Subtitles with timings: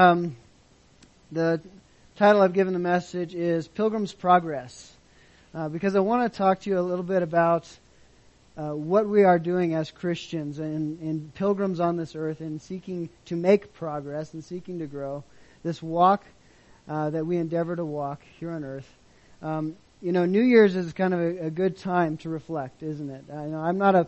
[0.00, 0.36] Um,
[1.32, 1.60] the
[2.14, 4.92] title I've given the message is Pilgrim's Progress,
[5.52, 7.68] uh, because I want to talk to you a little bit about
[8.56, 13.34] uh, what we are doing as Christians and, pilgrims on this earth in seeking to
[13.34, 15.24] make progress and seeking to grow.
[15.64, 16.22] This walk
[16.88, 18.88] uh, that we endeavor to walk here on earth.
[19.42, 23.10] Um, you know, New Year's is kind of a, a, good time to reflect, isn't
[23.10, 23.24] it?
[23.32, 24.06] I know I'm not a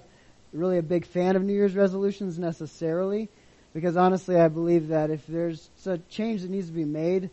[0.52, 3.28] really a big fan of New Year's resolutions necessarily.
[3.72, 7.30] Because honestly, I believe that if there's a change that needs to be made,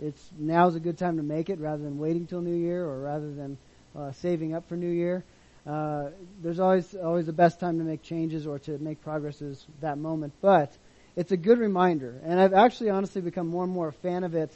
[0.00, 3.00] it's now's a good time to make it rather than waiting till New Year or
[3.00, 3.58] rather than
[3.96, 5.24] uh, saving up for New Year.
[5.66, 6.10] Uh,
[6.42, 9.98] there's always always the best time to make changes or to make progress is that
[9.98, 10.32] moment.
[10.40, 10.72] But
[11.16, 14.34] it's a good reminder, and I've actually honestly become more and more a fan of
[14.34, 14.50] it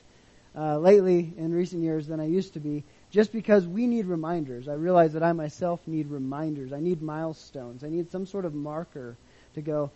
[0.57, 2.85] uh, lately in recent years than I used to be.
[3.11, 6.73] Just because we need reminders, I realize that I myself need reminders.
[6.73, 7.85] I need milestones.
[7.85, 9.17] I need some sort of marker
[9.55, 9.91] to go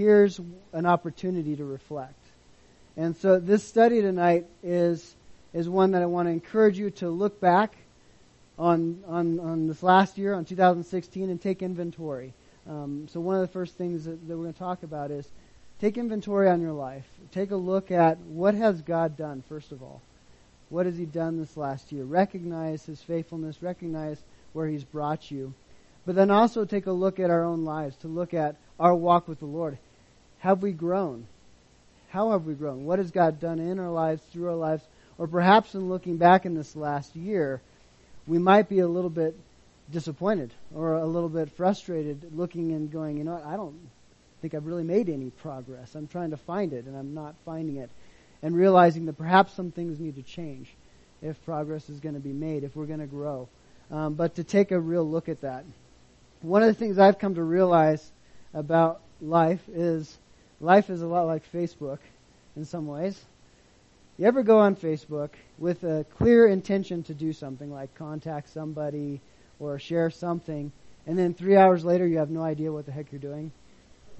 [0.00, 0.40] here's
[0.72, 2.14] an opportunity to reflect.
[2.96, 5.14] And so this study tonight is
[5.52, 7.76] is one that I want to encourage you to look back
[8.58, 12.32] on on, on this last year, on 2016, and take inventory.
[12.66, 15.28] Um, so one of the first things that, that we're going to talk about is
[15.82, 17.06] take inventory on your life.
[17.30, 20.00] Take a look at what has God done first of all.
[20.70, 22.04] What has He done this last year?
[22.04, 23.62] Recognize His faithfulness.
[23.62, 24.16] Recognize
[24.54, 25.52] where He's brought you.
[26.06, 29.28] But then also take a look at our own lives, to look at our walk
[29.28, 29.76] with the Lord.
[30.40, 31.26] Have we grown?
[32.10, 32.84] How have we grown?
[32.84, 34.82] What has God done in our lives, through our lives?
[35.16, 37.60] Or perhaps in looking back in this last year,
[38.26, 39.36] we might be a little bit
[39.92, 43.76] disappointed or a little bit frustrated looking and going, you know what, I don't
[44.40, 45.94] think I've really made any progress.
[45.94, 47.90] I'm trying to find it and I'm not finding it.
[48.42, 50.72] And realizing that perhaps some things need to change
[51.20, 53.48] if progress is going to be made, if we're going to grow.
[53.90, 55.64] Um, but to take a real look at that.
[56.40, 58.10] One of the things I've come to realize
[58.54, 60.16] about life is
[60.60, 61.98] life is a lot like Facebook
[62.56, 63.24] in some ways.
[64.18, 69.20] You ever go on Facebook with a clear intention to do something, like contact somebody
[69.58, 70.70] or share something,
[71.06, 73.50] and then three hours later you have no idea what the heck you're doing?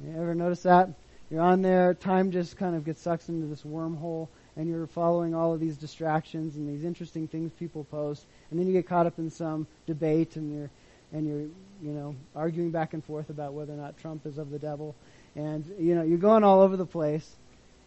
[0.02, 0.88] You ever notice that?
[1.30, 5.34] You're on there, time just kind of gets sucked into this wormhole, and you're following
[5.34, 9.06] all of these distractions and these interesting things people post, and then you get caught
[9.06, 10.70] up in some debate, and you're
[11.12, 11.46] and you're
[11.82, 14.94] you know arguing back and forth about whether or not Trump is of the devil,
[15.36, 17.28] and you know you're going all over the place,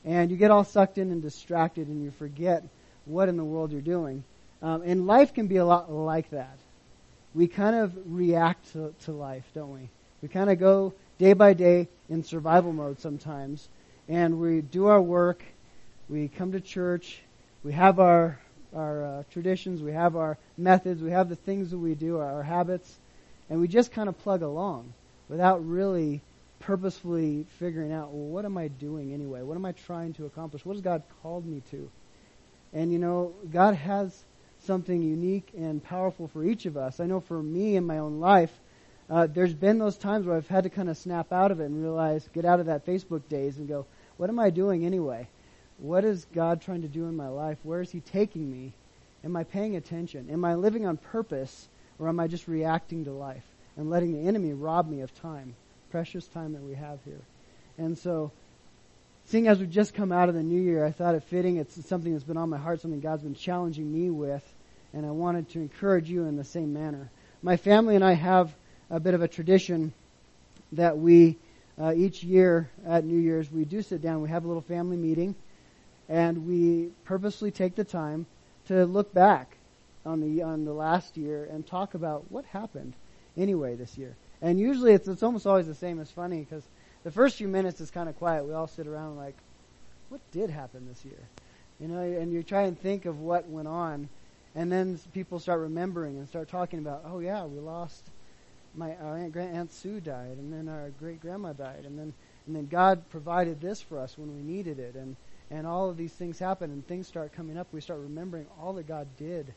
[0.06, 2.64] and you get all sucked in and distracted, and you forget
[3.06, 4.24] what in the world you're doing.
[4.62, 6.58] Um, and life can be a lot like that.
[7.36, 9.90] We kind of react to, to life, don't we?
[10.22, 13.68] We kind of go day by day in survival mode sometimes,
[14.08, 15.44] and we do our work.
[16.10, 17.22] We come to church.
[17.64, 18.40] We have our
[18.74, 19.82] our uh, traditions.
[19.82, 21.02] We have our methods.
[21.02, 22.98] We have the things that we do, our, our habits,
[23.50, 24.94] and we just kind of plug along
[25.30, 26.22] without really
[26.66, 29.42] purposefully figuring out, well, what am I doing anyway?
[29.42, 30.66] What am I trying to accomplish?
[30.66, 31.90] What has God called me to?
[32.74, 34.24] And you know, God has
[34.60, 37.00] something unique and powerful for each of us.
[37.00, 38.52] I know for me in my own life,
[39.10, 41.66] uh, there's been those times where I've had to kind of snap out of it
[41.66, 43.86] and realize, get out of that Facebook days and go,
[44.16, 45.28] what am I doing anyway?
[45.80, 47.58] What is God trying to do in my life?
[47.64, 48.74] Where is He taking me?
[49.26, 50.30] Am I paying attention?
[50.30, 51.68] Am I living on purpose
[52.00, 53.44] or am I just reacting to life
[53.76, 55.56] and letting the enemy rob me of time?
[55.94, 57.22] Precious time that we have here.
[57.78, 58.32] And so,
[59.26, 61.58] seeing as we've just come out of the new year, I thought it fitting.
[61.58, 64.44] It's something that's been on my heart, something God's been challenging me with,
[64.92, 67.12] and I wanted to encourage you in the same manner.
[67.44, 68.56] My family and I have
[68.90, 69.94] a bit of a tradition
[70.72, 71.38] that we,
[71.80, 74.98] uh, each year at New Year's, we do sit down, we have a little family
[74.98, 75.36] meeting,
[76.10, 78.26] and we purposely take the time
[78.66, 79.58] to look back
[80.08, 82.94] on the on the last year and talk about what happened
[83.38, 84.16] anyway this year.
[84.44, 86.00] And usually it's, it's almost always the same.
[86.00, 86.64] It's funny because
[87.04, 88.46] the first few minutes is kind of quiet.
[88.46, 89.36] We all sit around like,
[90.10, 91.18] what did happen this year?
[91.80, 94.10] You know, and you try and think of what went on.
[94.54, 98.04] And then people start remembering and start talking about, oh yeah, we lost
[98.76, 102.14] my our aunt, grand aunt Sue died, and then our great grandma died, and then
[102.46, 105.16] and then God provided this for us when we needed it, and
[105.52, 107.68] and all of these things happen, and things start coming up.
[107.72, 109.54] We start remembering all that God did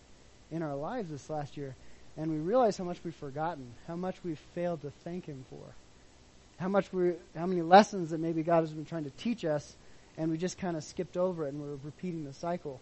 [0.51, 1.75] in our lives this last year,
[2.17, 5.75] and we realize how much we've forgotten, how much we've failed to thank Him for,
[6.59, 9.77] how much we, how many lessons that maybe God has been trying to teach us,
[10.17, 12.81] and we just kind of skipped over it and we're repeating the cycle.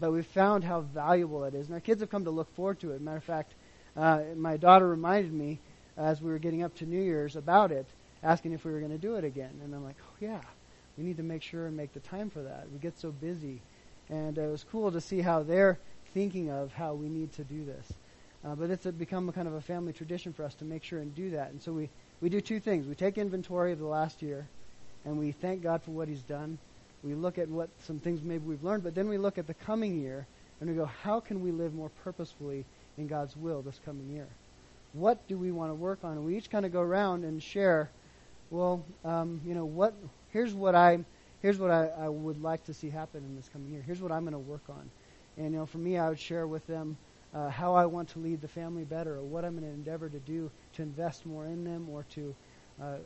[0.00, 2.80] But we've found how valuable it is, and our kids have come to look forward
[2.80, 3.02] to it.
[3.02, 3.52] Matter of fact,
[3.96, 5.58] uh, my daughter reminded me
[5.98, 7.86] as we were getting up to New Year's about it,
[8.22, 10.40] asking if we were going to do it again, and I'm like, oh yeah,
[10.96, 12.66] we need to make sure and make the time for that.
[12.72, 13.60] We get so busy,
[14.08, 15.78] and uh, it was cool to see how they're
[16.14, 17.92] thinking of how we need to do this.
[18.44, 20.98] Uh, but it's become a kind of a family tradition for us to make sure
[20.98, 21.50] and do that.
[21.50, 21.88] And so we,
[22.20, 22.86] we do two things.
[22.86, 24.46] We take inventory of the last year,
[25.04, 26.58] and we thank God for what He's done.
[27.04, 29.54] we look at what some things maybe we've learned, but then we look at the
[29.54, 30.26] coming year
[30.60, 32.64] and we go, how can we live more purposefully
[32.96, 34.28] in God's will this coming year?
[34.92, 36.12] What do we want to work on?
[36.12, 37.90] And we each kind of go around and share,
[38.50, 39.94] well, um, you know, what,
[40.30, 41.00] here's what I,
[41.40, 43.82] here's what I, I would like to see happen in this coming year.
[43.84, 44.90] Here's what I'm going to work on.
[45.36, 46.96] And, you know, for me, I would share with them
[47.34, 50.08] uh, how I want to lead the family better or what I'm going to endeavor
[50.08, 52.34] to do to invest more in them or to,
[52.80, 52.96] uh,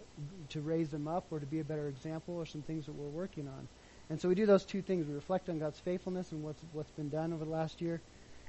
[0.51, 3.09] to raise them up or to be a better example or some things that we're
[3.09, 3.69] working on.
[4.11, 5.07] And so we do those two things.
[5.07, 8.01] We reflect on God's faithfulness and what's, what's been done over the last year.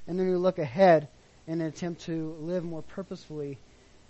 [0.06, 1.08] And then we look ahead
[1.46, 3.58] in an attempt to live more purposefully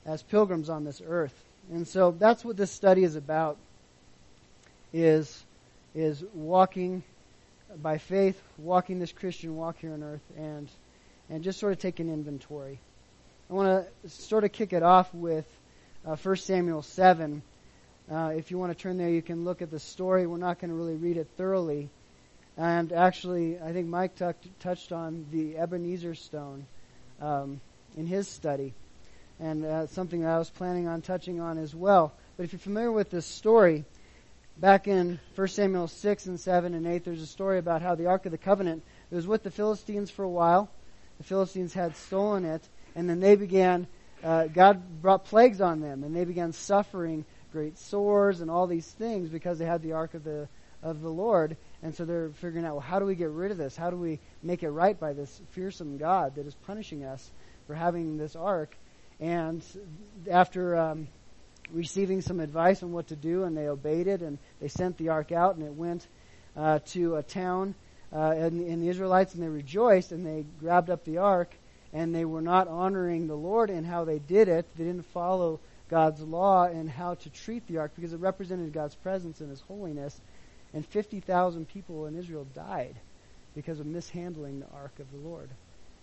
[0.05, 1.35] as pilgrims on this earth.
[1.71, 3.59] And so that's what this study is about
[4.93, 5.45] is
[5.95, 7.03] is walking
[7.83, 10.69] by faith, walking this Christian walk here on earth and
[11.31, 12.81] and just sort of take an inventory.
[13.51, 15.47] I want to sort of kick it off with
[16.07, 17.43] uh, 1 Samuel 7
[18.11, 20.27] uh, if you want to turn there, you can look at the story.
[20.27, 21.91] We're not going to really read it thoroughly.
[22.57, 26.67] And actually, I think Mike t- touched on the Ebenezer stone
[27.21, 27.61] um,
[27.99, 28.73] in his study,
[29.39, 32.15] and uh, something that I was planning on touching on as well.
[32.39, 33.85] But if you're familiar with this story,
[34.57, 38.07] back in 1 Samuel 6 and 7 and 8, there's a story about how the
[38.07, 40.71] Ark of the Covenant was with the Philistines for a while.
[41.19, 43.87] The Philistines had stolen it, and then they began.
[44.23, 48.87] Uh, God brought plagues on them, and they began suffering great sores and all these
[48.87, 50.49] things because they had the ark of the
[50.83, 51.57] of the Lord.
[51.83, 53.77] And so they're figuring out, well, how do we get rid of this?
[53.77, 57.31] How do we make it right by this fearsome God that is punishing us
[57.67, 58.77] for having this ark?
[59.21, 59.65] And
[60.31, 61.09] after um,
[61.73, 65.11] receiving some advice on what to do, and they obeyed it, and they sent the
[65.11, 66.07] ark out, and it went
[66.57, 67.75] uh, to a town
[68.13, 71.55] uh, in, in the Israelites, and they rejoiced, and they grabbed up the ark,
[71.93, 74.67] and they were not honoring the Lord in how they did it.
[74.77, 78.95] They didn't follow God's law and how to treat the ark because it represented God's
[78.95, 80.21] presence and His holiness.
[80.75, 82.95] And 50,000 people in Israel died
[83.55, 85.49] because of mishandling the ark of the Lord.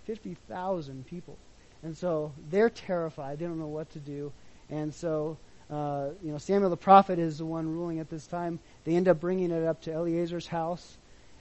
[0.05, 1.37] 50,000 people.
[1.83, 3.39] And so they're terrified.
[3.39, 4.31] They don't know what to do.
[4.69, 5.37] And so,
[5.69, 8.59] uh, you know, Samuel the prophet is the one ruling at this time.
[8.85, 10.97] They end up bringing it up to Eleazar's house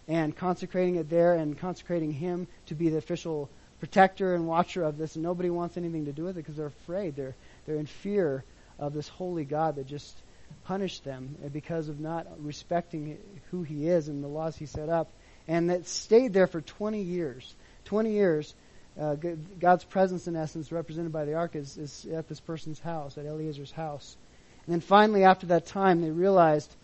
[0.08, 3.48] and consecrating it there and consecrating him to be the official
[3.80, 5.16] protector and watcher of this.
[5.16, 7.16] And nobody wants anything to do with it because they're afraid.
[7.16, 7.34] They're
[7.66, 8.44] they're in fear
[8.78, 10.16] of this holy God that just
[10.64, 13.18] punished them because of not respecting
[13.50, 15.10] who He is and the laws He set up.
[15.46, 17.54] And that stayed there for 20 years.
[17.84, 18.54] 20 years,
[18.98, 19.16] uh,
[19.60, 23.26] God's presence, in essence, represented by the ark, is, is at this person's house, at
[23.26, 24.16] Eleazar's house.
[24.66, 26.74] And then finally, after that time, they realized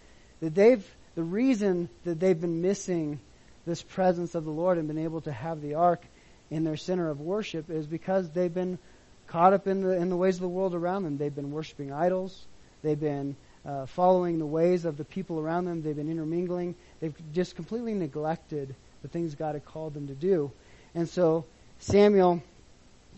[0.40, 0.84] that they've,
[1.14, 3.20] the reason that they've been missing
[3.66, 6.02] this presence of the Lord and been able to have the ark
[6.50, 8.78] in their center of worship is because they've been
[9.26, 11.18] caught up in the in the ways of the world around them.
[11.18, 12.46] They've been worshiping idols.
[12.82, 15.82] They've been uh, following the ways of the people around them.
[15.82, 16.74] They've been intermingling.
[17.00, 20.50] They've just completely neglected the things God had called them to do.
[20.94, 21.44] And so
[21.78, 22.42] Samuel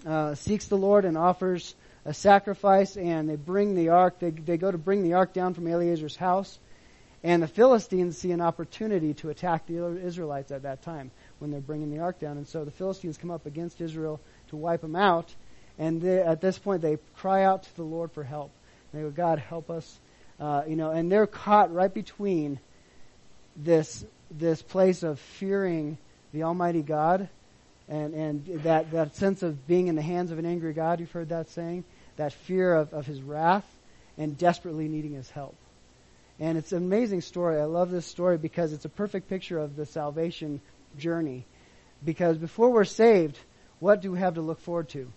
[0.07, 1.75] uh, seeks the Lord and offers
[2.05, 4.19] a sacrifice, and they bring the ark.
[4.19, 6.59] They, they go to bring the ark down from Eleazar's house,
[7.25, 11.61] and the Philistines see an opportunity to attack the Israelites at that time when they're
[11.61, 12.37] bringing the ark down.
[12.37, 15.33] And so the Philistines come up against Israel to wipe them out.
[15.79, 18.51] And they, at this point, they cry out to the Lord for help.
[18.93, 20.01] They go, God, help us.
[20.41, 22.59] Uh, you know, and they're caught right between
[23.57, 25.99] this this place of fearing
[26.33, 27.29] the Almighty God
[27.89, 30.99] and and that that sense of being in the hands of an angry God.
[30.99, 31.85] You've heard that saying.
[32.17, 33.67] That fear of, of His wrath
[34.19, 35.55] and desperately needing His help.
[36.43, 37.59] And it's an amazing story.
[37.59, 40.61] I love this story because it's a perfect picture of the salvation
[40.99, 41.47] journey.
[42.05, 43.39] Because before we're saved,
[43.79, 45.09] what do we have to look forward to?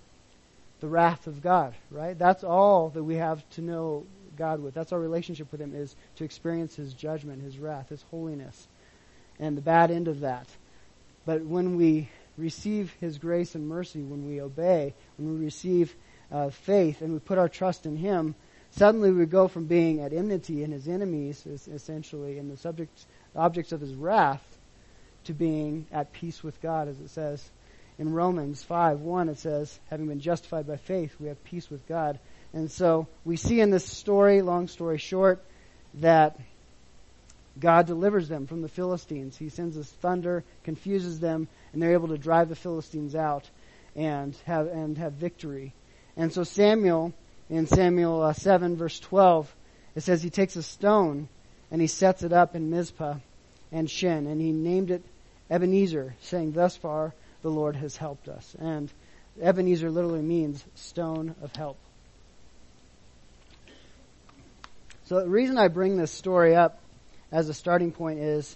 [0.79, 2.17] the wrath of God, right?
[2.17, 4.05] That's all that we have to know
[4.38, 4.74] God with.
[4.74, 8.67] That's our relationship with Him is to experience His judgment, His wrath, His holiness,
[9.39, 10.48] and the bad end of that.
[11.25, 15.96] But when we receive His grace and mercy, when we obey, when we receive
[16.32, 18.36] uh, faith and we put our trust in Him,
[18.75, 23.05] suddenly we go from being at enmity and His enemies, essentially, and the subjects,
[23.36, 24.44] objects of His wrath,
[25.25, 27.50] to being at peace with God, as it says
[27.98, 31.88] in Romans 5 1, it says, having been justified by faith, we have peace with
[31.88, 32.20] God.
[32.53, 35.44] And so we see in this story, long story short,
[35.96, 36.38] that
[37.60, 39.38] God delivers them from the Philistines.
[39.38, 43.50] He sends this thunder, confuses them, and they're able to drive the Philistines out
[43.96, 45.74] and have and have victory.
[46.17, 47.13] And so Samuel,
[47.49, 49.53] in Samuel uh, 7 verse 12,
[49.95, 51.29] it says he takes a stone
[51.71, 53.15] and he sets it up in Mizpah
[53.71, 55.03] and Shen, and he named it
[55.49, 58.55] Ebenezer, saying, Thus far the Lord has helped us.
[58.59, 58.91] And
[59.41, 61.77] Ebenezer literally means stone of help.
[65.05, 66.79] So the reason I bring this story up
[67.31, 68.55] as a starting point is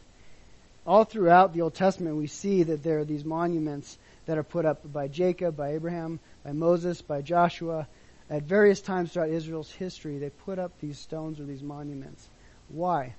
[0.86, 4.66] all throughout the Old Testament, we see that there are these monuments that are put
[4.66, 7.88] up by Jacob, by Abraham, by Moses, by Joshua.
[8.30, 12.28] At various times throughout Israel's history, they put up these stones or these monuments.
[12.70, 13.16] Why?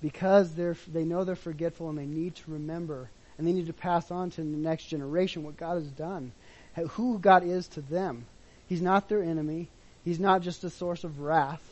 [0.00, 3.72] Because they're, they know they're forgetful and they need to remember and they need to
[3.72, 6.32] pass on to the next generation what God has done,
[6.90, 8.26] who God is to them.
[8.68, 9.68] He's not their enemy.
[10.04, 11.62] He's not just a source of wrath.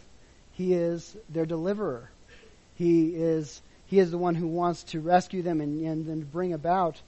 [0.53, 2.11] He is their deliverer.
[2.77, 6.53] He is he is the one who wants to rescue them and, and, and bring
[6.53, 7.01] about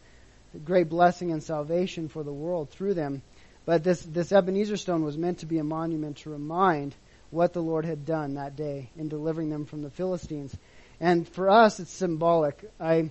[0.64, 3.22] great blessing and salvation for the world through them.
[3.68, 6.94] But this, this Ebenezer stone was meant to be a monument to remind
[7.28, 10.56] what the Lord had done that day in delivering them from the Philistines.
[11.00, 12.64] And for us, it's symbolic.
[12.80, 13.10] I,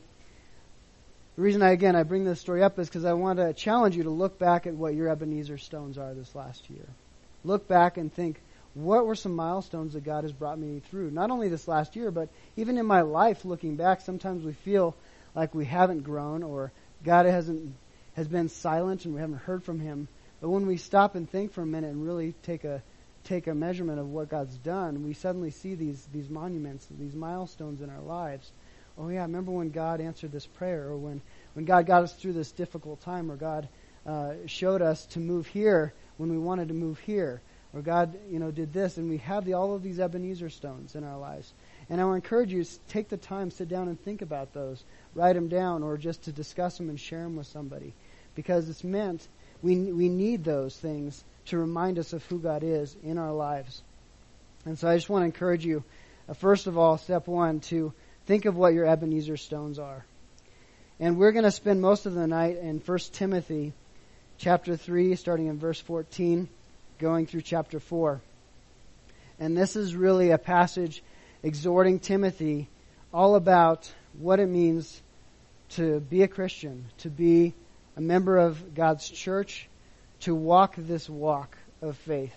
[1.36, 3.96] the reason I, again, I bring this story up is because I want to challenge
[3.96, 6.88] you to look back at what your Ebenezer stones are this last year.
[7.44, 8.42] Look back and think,
[8.74, 11.12] what were some milestones that God has brought me through?
[11.12, 14.96] Not only this last year, but even in my life, looking back, sometimes we feel
[15.36, 16.72] like we haven't grown or
[17.04, 17.76] God hasn't
[18.16, 20.08] has been silent and we haven't heard from Him.
[20.42, 22.84] But when we stop and think for a minute and really take a
[23.24, 27.82] take a measurement of what God's done, we suddenly see these these monuments, these milestones
[27.82, 28.52] in our lives.
[28.98, 31.22] Oh yeah, remember when God answered this prayer, or when
[31.54, 33.68] when God got us through this difficult time, or God
[34.06, 37.42] uh, showed us to move here when we wanted to move here,
[37.74, 40.96] or God, you know, did this, and we have the, all of these Ebenezer stones
[40.96, 41.54] in our lives.
[41.90, 44.84] And I will encourage you to take the time, sit down, and think about those,
[45.14, 47.94] write them down, or just to discuss them and share them with somebody,
[48.36, 49.28] because it's meant
[49.62, 53.82] we we need those things to remind us of who God is in our lives.
[54.66, 55.84] And so I just want to encourage you,
[56.28, 57.94] uh, first of all, step one, to
[58.26, 60.06] think of what your Ebenezer stones are.
[61.00, 63.72] And we're going to spend most of the night in 1 Timothy
[64.38, 66.50] chapter 3, starting in verse 14,
[67.00, 68.20] going through chapter 4.
[69.40, 71.02] And this is really a passage
[71.44, 72.68] exhorting Timothy
[73.14, 75.02] all about what it means
[75.70, 77.54] to be a Christian, to be
[77.98, 79.68] a member of God's church,
[80.22, 82.34] to walk this walk of faith.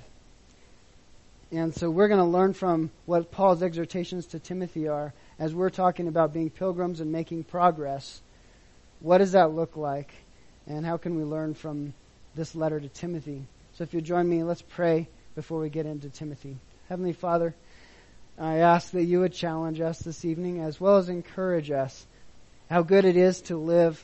[1.52, 5.70] And so we're going to learn from what Paul's exhortations to Timothy are as we're
[5.70, 8.22] talking about being pilgrims and making progress.
[9.00, 10.10] What does that look like?
[10.66, 11.92] And how can we learn from
[12.34, 13.44] this letter to Timothy?
[13.74, 16.56] So if you join me, let's pray before we get into Timothy.
[16.88, 17.54] Heavenly Father,
[18.38, 22.06] I ask that you would challenge us this evening as well as encourage us
[22.70, 24.02] how good it is to live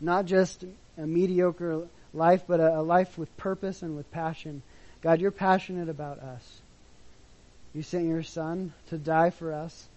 [0.00, 0.64] not just
[0.98, 4.62] a mediocre life, but a, a life with purpose and with passion.
[5.02, 6.60] God, you're passionate about us.
[7.74, 9.88] You sent your Son to die for us.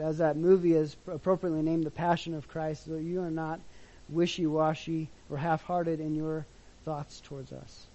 [0.00, 3.60] As that movie is appropriately named, The Passion of Christ, so you are not
[4.08, 6.46] wishy-washy or half-hearted in your
[6.84, 7.86] thoughts towards us.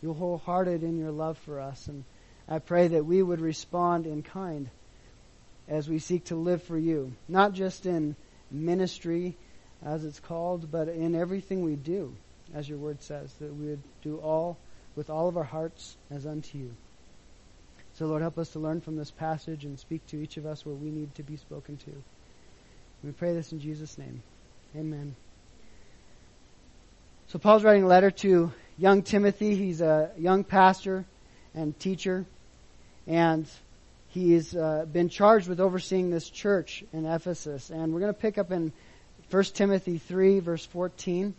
[0.00, 1.86] You're wholehearted in your love for us.
[1.86, 2.04] And
[2.48, 4.68] I pray that we would respond in kind
[5.68, 8.16] as we seek to live for you, not just in
[8.50, 9.36] ministry,
[9.84, 12.14] as it's called, but in everything we do
[12.54, 14.58] as your word says, that we would do all
[14.96, 16.70] with all of our hearts as unto you.
[17.94, 20.64] So, Lord, help us to learn from this passage and speak to each of us
[20.64, 21.90] where we need to be spoken to.
[23.04, 24.22] We pray this in Jesus' name.
[24.76, 25.14] Amen.
[27.28, 29.54] So, Paul's writing a letter to young Timothy.
[29.54, 31.04] He's a young pastor
[31.54, 32.24] and teacher,
[33.06, 33.46] and
[34.08, 37.70] he's uh, been charged with overseeing this church in Ephesus.
[37.70, 38.72] And we're going to pick up in
[39.30, 41.34] 1 Timothy 3, verse 14.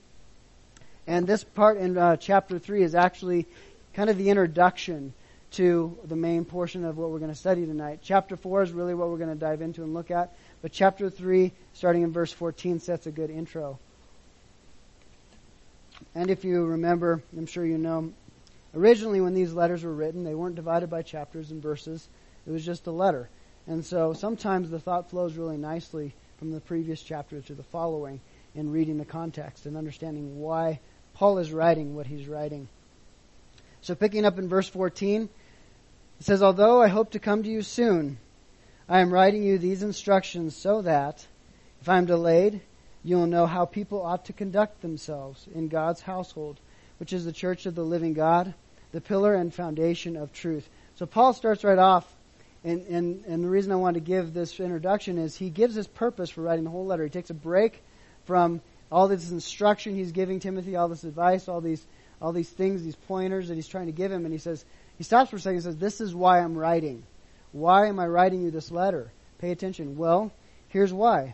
[1.07, 3.47] And this part in uh, chapter 3 is actually
[3.93, 5.13] kind of the introduction
[5.51, 7.99] to the main portion of what we're going to study tonight.
[8.01, 10.33] Chapter 4 is really what we're going to dive into and look at.
[10.61, 13.77] But chapter 3, starting in verse 14, sets a good intro.
[16.15, 18.13] And if you remember, I'm sure you know,
[18.73, 22.07] originally when these letters were written, they weren't divided by chapters and verses.
[22.47, 23.27] It was just a letter.
[23.67, 28.19] And so sometimes the thought flows really nicely from the previous chapter to the following
[28.55, 30.79] in reading the context and understanding why
[31.13, 32.67] Paul is writing what he's writing.
[33.81, 35.29] So picking up in verse 14,
[36.19, 38.17] it says, Although I hope to come to you soon,
[38.89, 41.23] I am writing you these instructions so that,
[41.79, 42.61] if I am delayed,
[43.03, 46.59] you will know how people ought to conduct themselves in God's household,
[46.97, 48.55] which is the church of the living God,
[48.93, 50.67] the pillar and foundation of truth.
[50.95, 52.11] So Paul starts right off,
[52.63, 55.87] and, and, and the reason I want to give this introduction is he gives his
[55.87, 57.03] purpose for writing the whole letter.
[57.03, 57.81] He takes a break
[58.25, 61.85] from all this instruction he's giving Timothy, all this advice, all these
[62.21, 64.63] all these things, these pointers that he's trying to give him, and he says
[64.97, 67.03] he stops for a second and says, This is why I'm writing.
[67.51, 69.11] Why am I writing you this letter?
[69.39, 69.97] Pay attention.
[69.97, 70.31] Well,
[70.67, 71.33] here's why.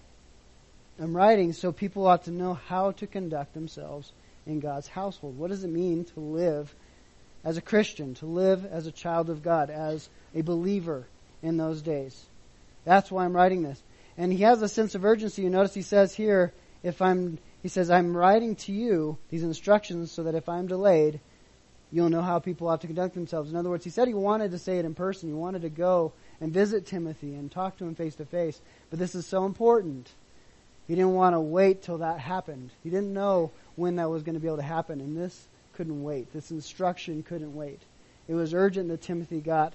[0.97, 4.13] I'm writing so people ought to know how to conduct themselves
[4.45, 5.37] in God's household.
[5.37, 6.73] What does it mean to live
[7.43, 11.05] as a Christian, to live as a child of God, as a believer
[11.41, 12.25] in those days?
[12.85, 13.81] That's why I'm writing this.
[14.17, 15.43] And he has a sense of urgency.
[15.43, 16.53] You notice he says here,
[16.83, 21.19] if I'm, he says, I'm writing to you these instructions so that if I'm delayed,
[21.91, 23.49] you'll know how people ought to conduct themselves.
[23.49, 25.29] In other words, he said he wanted to say it in person.
[25.29, 28.59] He wanted to go and visit Timothy and talk to him face to face.
[28.89, 30.09] But this is so important.
[30.87, 32.71] He didn't want to wait till that happened.
[32.83, 36.03] He didn't know when that was going to be able to happen, and this couldn't
[36.03, 36.31] wait.
[36.33, 37.81] This instruction couldn't wait.
[38.27, 39.73] It was urgent that Timothy got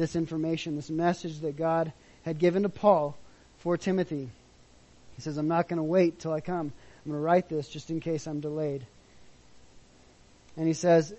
[0.00, 1.92] this information, this message that God
[2.24, 3.16] had given to Paul
[3.58, 4.30] for Timothy.
[5.14, 6.72] He says, I'm not going to wait till I come.
[7.04, 8.84] I'm going to write this just in case I'm delayed.
[10.56, 11.12] And he says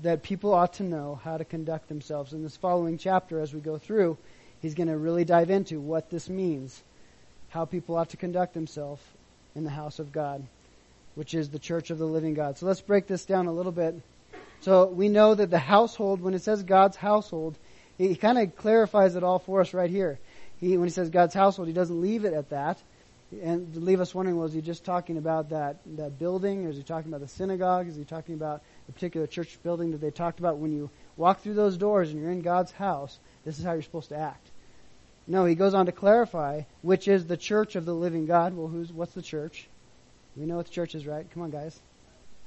[0.00, 2.34] that people ought to know how to conduct themselves.
[2.34, 4.18] In this following chapter, as we go through,
[4.60, 6.82] he's going to really dive into what this means,
[7.48, 9.02] how people ought to conduct themselves
[9.54, 10.44] in the house of God,
[11.14, 12.58] which is the church of the living God.
[12.58, 13.94] So let's break this down a little bit.
[14.60, 17.56] So we know that the household, when it says God's household,
[17.98, 20.18] he kind of clarifies it all for us right here.
[20.60, 22.78] He, when he says God's household, he doesn't leave it at that.
[23.42, 26.82] And leave us wondering, was he just talking about that, that building, or is he
[26.82, 27.86] talking about the synagogue?
[27.86, 30.88] Is he talking about the particular church building that they talked about when you
[31.18, 33.18] walk through those doors and you're in God's house?
[33.44, 34.46] This is how you're supposed to act.
[35.26, 38.56] No, he goes on to clarify, which is the church of the living God.
[38.56, 39.68] Well, who's, what's the church?
[40.34, 41.26] We know what the church is, right?
[41.34, 41.78] Come on, guys.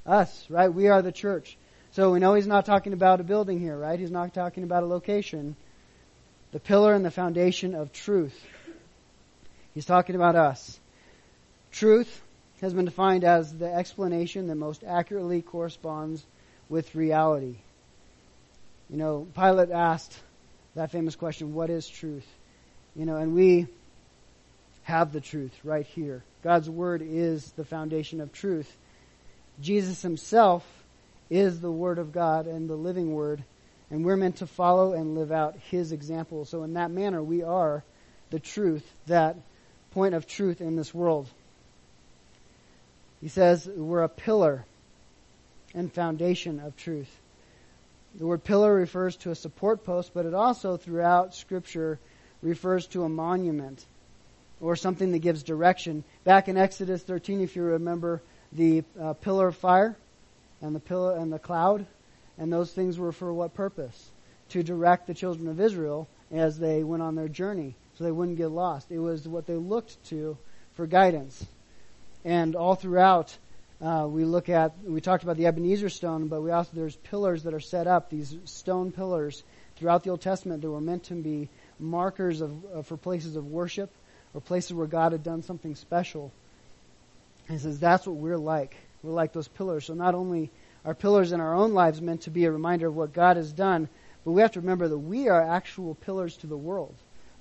[0.04, 0.74] Us, right?
[0.74, 1.58] We are the church.
[1.94, 4.00] So we know he's not talking about a building here, right?
[4.00, 5.58] He's not talking about a location.
[6.54, 8.38] The pillar and the foundation of truth.
[9.74, 10.80] He's talking about us.
[11.72, 12.22] Truth
[12.62, 16.24] has been defined as the explanation that most accurately corresponds
[16.70, 17.56] with reality.
[18.90, 20.18] You know, Pilate asked
[20.76, 22.28] that famous question, what is truth?
[22.96, 23.68] You know, and we
[24.84, 26.24] have the truth right here.
[26.44, 28.72] God's Word is the foundation of truth.
[29.60, 30.66] Jesus Himself
[31.32, 33.44] is the Word of God and the living Word,
[33.90, 36.46] and we're meant to follow and live out His example.
[36.46, 37.84] So, in that manner, we are
[38.30, 39.38] the truth, that
[39.92, 41.28] point of truth in this world.
[43.22, 44.66] He says we're a pillar
[45.74, 47.10] and foundation of truth.
[48.16, 51.98] The word pillar refers to a support post, but it also, throughout Scripture,
[52.42, 53.86] refers to a monument
[54.60, 56.04] or something that gives direction.
[56.24, 59.96] Back in Exodus 13, if you remember the uh, pillar of fire,
[60.62, 61.86] and the pillar and the cloud,
[62.38, 64.10] and those things were for what purpose?
[64.50, 68.38] To direct the children of Israel as they went on their journey, so they wouldn't
[68.38, 68.92] get lost.
[68.92, 70.38] It was what they looked to
[70.76, 71.46] for guidance.
[72.24, 73.36] And all throughout,
[73.82, 77.44] uh, we look at we talked about the Ebenezer stone, but we also there's pillars
[77.44, 78.10] that are set up.
[78.10, 79.44] These stone pillars
[79.78, 83.48] throughout the Old Testament that were meant to be markers of, uh, for places of
[83.48, 83.90] worship
[84.34, 86.32] or places where God had done something special.
[87.50, 88.76] He says that's what we're like.
[89.04, 89.86] We're like those pillars.
[89.86, 90.52] So not only
[90.86, 93.52] are pillars in our own lives meant to be a reminder of what God has
[93.52, 93.88] done,
[94.24, 96.94] but we have to remember that we are actual pillars to the world.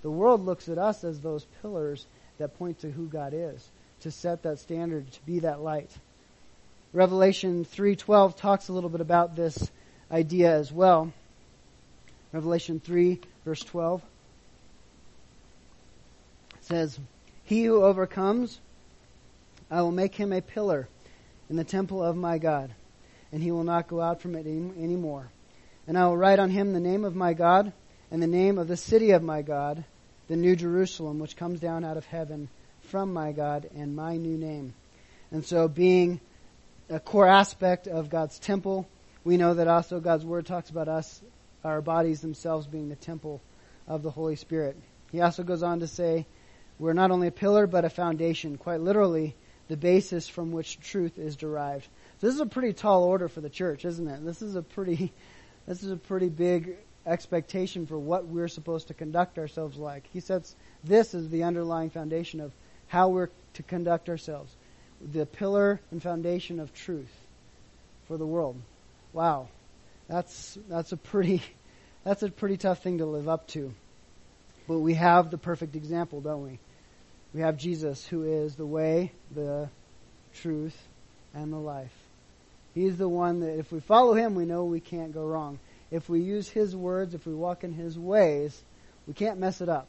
[0.03, 2.07] The world looks at us as those pillars
[2.39, 3.69] that point to who God is,
[4.01, 5.91] to set that standard, to be that light.
[6.93, 9.71] Revelation 3:12 talks a little bit about this
[10.11, 11.13] idea as well.
[12.33, 14.03] Revelation 3 verse 12
[16.63, 16.99] says,
[17.45, 18.59] "He who overcomes,
[19.71, 20.89] I will make him a pillar
[21.51, 22.73] in the temple of my God,
[23.33, 25.29] and he will not go out from it any more.
[25.87, 27.73] And I will write on him the name of my God
[28.11, 29.85] and the name of the city of my God,
[30.29, 32.49] the New Jerusalem, which comes down out of heaven
[32.83, 34.75] from my God, and my new name.
[35.33, 36.21] And so, being
[36.89, 38.89] a core aspect of God's temple,
[39.25, 41.21] we know that also God's Word talks about us,
[41.65, 43.41] our bodies themselves being the temple
[43.87, 44.77] of the Holy Spirit.
[45.13, 46.27] He also goes on to say,
[46.79, 48.57] we're not only a pillar, but a foundation.
[48.57, 49.35] Quite literally,
[49.71, 51.87] the basis from which truth is derived.
[52.21, 54.25] This is a pretty tall order for the church, isn't it?
[54.25, 55.13] This is a pretty,
[55.67, 60.03] this is a pretty big expectation for what we're supposed to conduct ourselves like.
[60.13, 62.53] He sets this as the underlying foundation of
[62.89, 64.53] how we're to conduct ourselves.
[65.13, 67.13] The pillar and foundation of truth
[68.09, 68.57] for the world.
[69.13, 69.47] Wow.
[70.09, 71.45] That's, that's a pretty,
[72.05, 73.73] that's a pretty tough thing to live up to.
[74.67, 76.59] But we have the perfect example, don't we?
[77.33, 79.69] We have Jesus, who is the way, the
[80.35, 80.77] truth,
[81.35, 81.95] and the life.
[82.75, 85.59] He's the one that if we follow him, we know we can't go wrong.
[85.91, 88.61] If we use his words, if we walk in his ways,
[89.07, 89.89] we can't mess it up.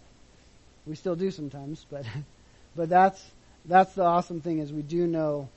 [0.86, 2.06] We still do sometimes, but
[2.76, 3.24] but that's
[3.66, 5.50] that's the awesome thing is we do know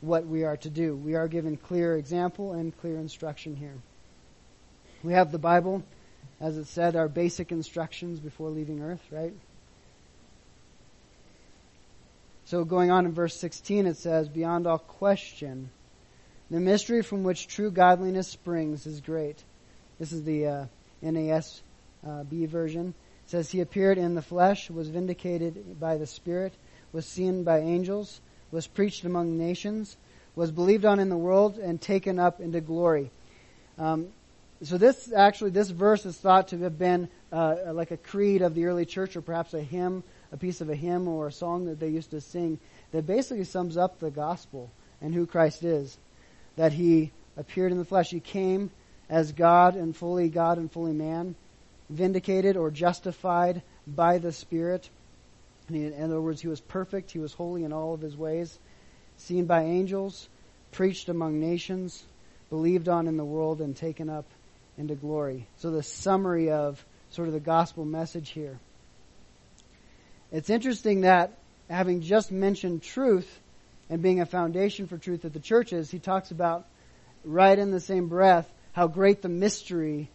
[0.00, 0.96] what we are to do.
[0.96, 3.76] We are given clear example and clear instruction here.
[5.04, 5.84] We have the Bible,
[6.40, 9.32] as it said, our basic instructions before leaving earth, right?
[12.52, 15.70] So going on in verse 16, it says, Beyond all question,
[16.50, 19.42] the mystery from which true godliness springs is great.
[19.98, 20.66] This is the uh,
[21.02, 22.88] NASB version.
[23.24, 26.52] It says he appeared in the flesh, was vindicated by the Spirit,
[26.92, 29.96] was seen by angels, was preached among nations,
[30.36, 33.10] was believed on in the world, and taken up into glory.
[33.78, 34.08] Um,
[34.62, 38.54] so this actually, this verse is thought to have been uh, like a creed of
[38.54, 41.66] the early church, or perhaps a hymn, a piece of a hymn or a song
[41.66, 42.58] that they used to sing
[42.90, 45.98] that basically sums up the gospel and who Christ is.
[46.56, 48.10] That he appeared in the flesh.
[48.10, 48.70] He came
[49.08, 51.34] as God and fully God and fully man,
[51.90, 54.88] vindicated or justified by the Spirit.
[55.68, 57.10] In other words, he was perfect.
[57.10, 58.58] He was holy in all of his ways.
[59.18, 60.28] Seen by angels,
[60.72, 62.04] preached among nations,
[62.50, 64.24] believed on in the world, and taken up
[64.78, 65.46] into glory.
[65.58, 68.58] So the summary of sort of the gospel message here.
[70.32, 71.32] It's interesting that
[71.68, 73.40] having just mentioned truth
[73.90, 76.66] and being a foundation for truth at the churches, he talks about
[77.24, 80.08] right in the same breath how great the mystery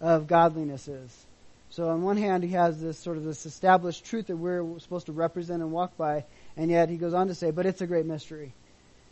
[0.00, 1.26] of godliness is.
[1.70, 5.06] So on one hand, he has this sort of this established truth that we're supposed
[5.06, 6.24] to represent and walk by,
[6.56, 8.52] and yet he goes on to say, but it's a great mystery.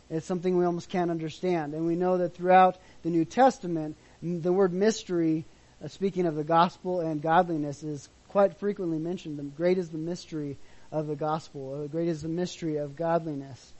[0.09, 1.73] It's something we almost can't understand.
[1.73, 5.45] And we know that throughout the New Testament, the word mystery,
[5.81, 9.55] uh, speaking of the gospel and godliness, is quite frequently mentioned.
[9.55, 10.57] Great is the mystery
[10.91, 11.87] of the gospel.
[11.87, 13.73] Great is the mystery of godliness.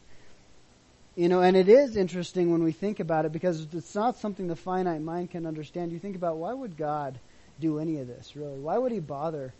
[1.15, 4.47] You know, and it is interesting when we think about it because it's not something
[4.47, 5.91] the finite mind can understand.
[5.91, 7.19] You think about why would God
[7.59, 8.59] do any of this, really?
[8.59, 9.53] Why would He bother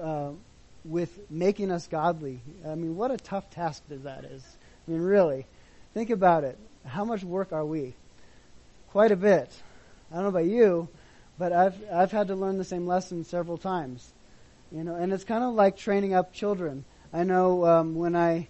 [0.00, 0.30] uh,
[0.84, 2.40] with making us godly?
[2.66, 4.42] I mean, what a tough task that is.
[4.86, 5.46] I mean, really,
[5.92, 6.58] think about it.
[6.86, 7.94] How much work are we?
[8.90, 9.50] Quite a bit.
[10.10, 10.88] I don't know about you,
[11.38, 14.13] but I've I've had to learn the same lesson several times.
[14.74, 16.84] You know, and it's kind of like training up children.
[17.12, 18.48] I know um, when I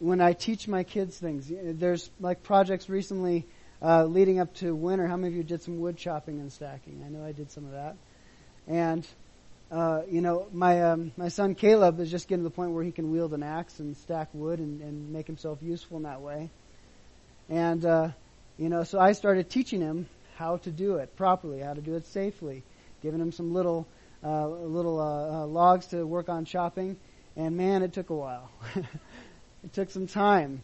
[0.00, 3.46] when I teach my kids things, there's like projects recently
[3.80, 5.06] uh, leading up to winter.
[5.06, 7.04] How many of you did some wood chopping and stacking?
[7.06, 7.94] I know I did some of that.
[8.66, 9.06] And
[9.70, 12.82] uh, you know, my um, my son Caleb is just getting to the point where
[12.82, 16.20] he can wield an axe and stack wood and, and make himself useful in that
[16.20, 16.50] way.
[17.48, 18.08] And uh,
[18.58, 21.94] you know, so I started teaching him how to do it properly, how to do
[21.94, 22.64] it safely,
[23.02, 23.86] giving him some little
[24.24, 26.96] uh, little uh, uh, logs to work on chopping.
[27.36, 28.50] And man, it took a while.
[29.64, 30.62] it took some time.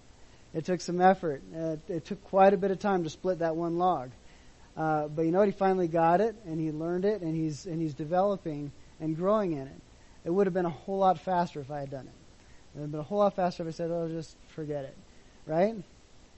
[0.55, 1.43] It took some effort.
[1.53, 4.11] It, it, took quite a bit of time to split that one log.
[4.77, 5.49] Uh, but you know what?
[5.49, 9.53] He finally got it, and he learned it, and he's and he's developing and growing
[9.53, 9.81] in it.
[10.25, 12.15] It would have been a whole lot faster if I had done it.
[12.75, 14.97] It would have been a whole lot faster if I said, "Oh, just forget it,"
[15.47, 15.75] right?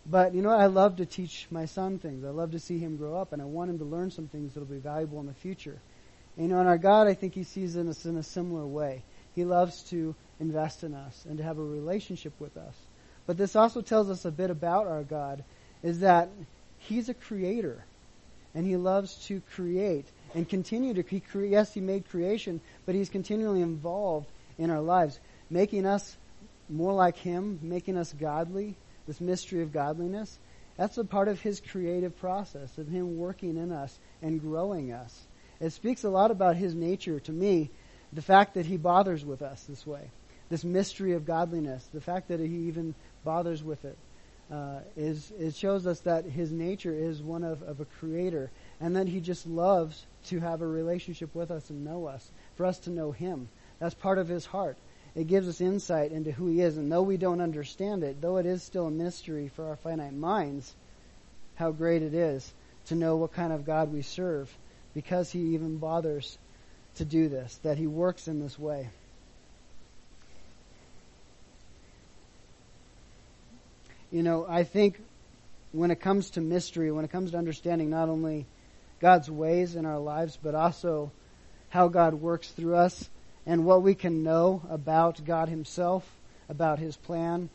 [0.06, 0.60] But you know what?
[0.60, 2.24] I love to teach my son things.
[2.24, 4.54] I love to see him grow up, and I want him to learn some things
[4.54, 5.78] that'll be valuable in the future.
[6.36, 9.02] And, you know, and our God, I think He sees us in a similar way.
[9.34, 12.74] He loves to invest in us and to have a relationship with us.
[13.26, 15.44] But this also tells us a bit about our God,
[15.82, 16.28] is that
[16.78, 17.84] He's a creator,
[18.54, 21.02] and He loves to create and continue to.
[21.02, 26.16] He yes, He made creation, but He's continually involved in our lives, making us
[26.68, 28.74] more like Him, making us godly,
[29.06, 30.38] this mystery of godliness.
[30.76, 35.26] That's a part of His creative process, of Him working in us and growing us.
[35.62, 37.70] It speaks a lot about His nature to me,
[38.12, 40.10] the fact that He bothers with us this way,
[40.50, 42.94] this mystery of godliness, the fact that He even
[43.24, 43.96] bothers with it.
[44.50, 48.96] Uh, is it shows us that his nature is one of, of a creator and
[48.96, 52.78] that he just loves to have a relationship with us and know us for us
[52.78, 53.48] to know him
[53.78, 54.76] that's part of his heart
[55.14, 56.76] it gives us insight into who he is.
[56.76, 60.14] And though we don't understand it, though it is still a mystery for our finite
[60.14, 60.74] minds,
[61.56, 62.52] how great it is
[62.86, 64.54] to know what kind of God we serve
[64.94, 66.38] because he even bothers
[66.96, 68.90] to do this, that he works in this way.
[74.10, 75.00] You know, I think
[75.72, 78.46] when it comes to mystery, when it comes to understanding not only
[79.00, 81.10] God's ways in our lives, but also
[81.70, 83.08] how God works through us,
[83.46, 86.06] and what we can know about God Himself,
[86.48, 87.48] about His plan,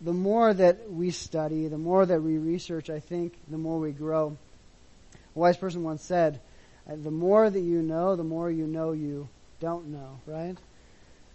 [0.00, 3.92] the more that we study, the more that we research, I think, the more we
[3.92, 4.36] grow.
[5.36, 6.40] A wise person once said,
[6.90, 9.28] uh, the more that you know, the more you know you
[9.60, 10.56] don't know, right?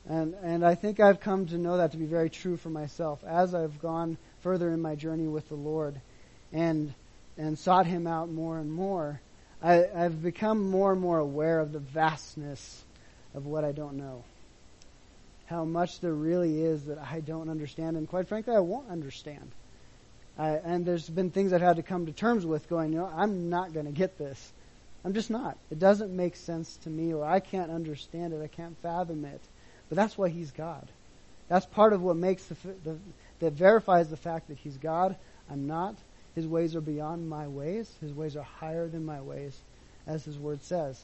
[0.10, 3.24] And, and I think I've come to know that to be very true for myself
[3.24, 6.02] as I've gone further in my journey with the Lord
[6.52, 6.94] and,
[7.38, 9.22] and sought Him out more and more.
[9.62, 12.84] I, I've become more and more aware of the vastness
[13.36, 14.24] of what I don't know.
[15.46, 19.52] How much there really is that I don't understand, and quite frankly, I won't understand.
[20.38, 23.12] I, and there's been things I've had to come to terms with going, you know,
[23.14, 24.52] I'm not going to get this.
[25.04, 25.58] I'm just not.
[25.70, 28.42] It doesn't make sense to me, or I can't understand it.
[28.42, 29.42] I can't fathom it.
[29.90, 30.88] But that's why He's God.
[31.48, 32.98] That's part of what makes the, the
[33.40, 35.16] that verifies the fact that He's God.
[35.50, 35.96] I'm not.
[36.36, 37.92] His ways are beyond my ways.
[38.00, 39.58] His ways are higher than my ways,
[40.08, 41.04] as His Word says.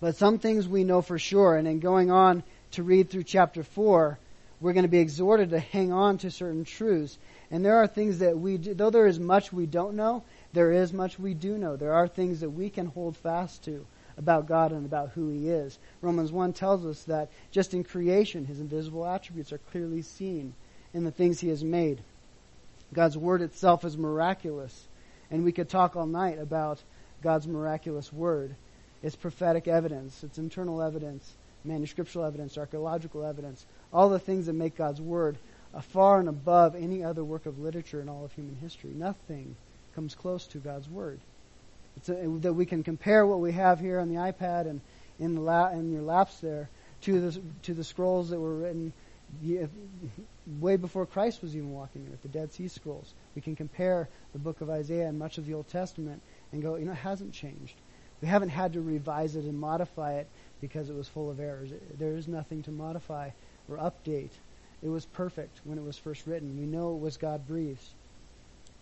[0.00, 2.42] But some things we know for sure, and in going on
[2.72, 4.18] to read through chapter 4,
[4.60, 7.18] we're going to be exhorted to hang on to certain truths.
[7.50, 10.70] And there are things that we do, though there is much we don't know, there
[10.70, 11.76] is much we do know.
[11.76, 13.86] There are things that we can hold fast to
[14.16, 15.78] about God and about who He is.
[16.00, 20.54] Romans 1 tells us that just in creation, His invisible attributes are clearly seen
[20.94, 22.00] in the things He has made.
[22.92, 24.86] God's Word itself is miraculous.
[25.30, 26.82] And we could talk all night about
[27.22, 28.54] God's miraculous Word.
[29.02, 31.32] It's prophetic evidence, it's internal evidence,
[31.64, 35.38] manuscriptural evidence, archaeological evidence, all the things that make God's Word
[35.80, 38.90] far and above any other work of literature in all of human history.
[38.90, 39.54] Nothing
[39.94, 41.20] comes close to God's Word.
[42.08, 44.80] A, that we can compare what we have here on the iPad and
[45.18, 46.68] in, the la- in your laps there
[47.02, 48.92] to the, to the scrolls that were written
[50.60, 53.14] way before Christ was even walking earth, the Dead Sea Scrolls.
[53.34, 56.20] We can compare the book of Isaiah and much of the Old Testament
[56.52, 57.74] and go, you know, it hasn't changed.
[58.20, 60.28] We haven't had to revise it and modify it
[60.60, 61.70] because it was full of errors.
[61.98, 63.30] There is nothing to modify
[63.68, 64.30] or update.
[64.82, 66.58] It was perfect when it was first written.
[66.58, 67.84] We know it was God breathed.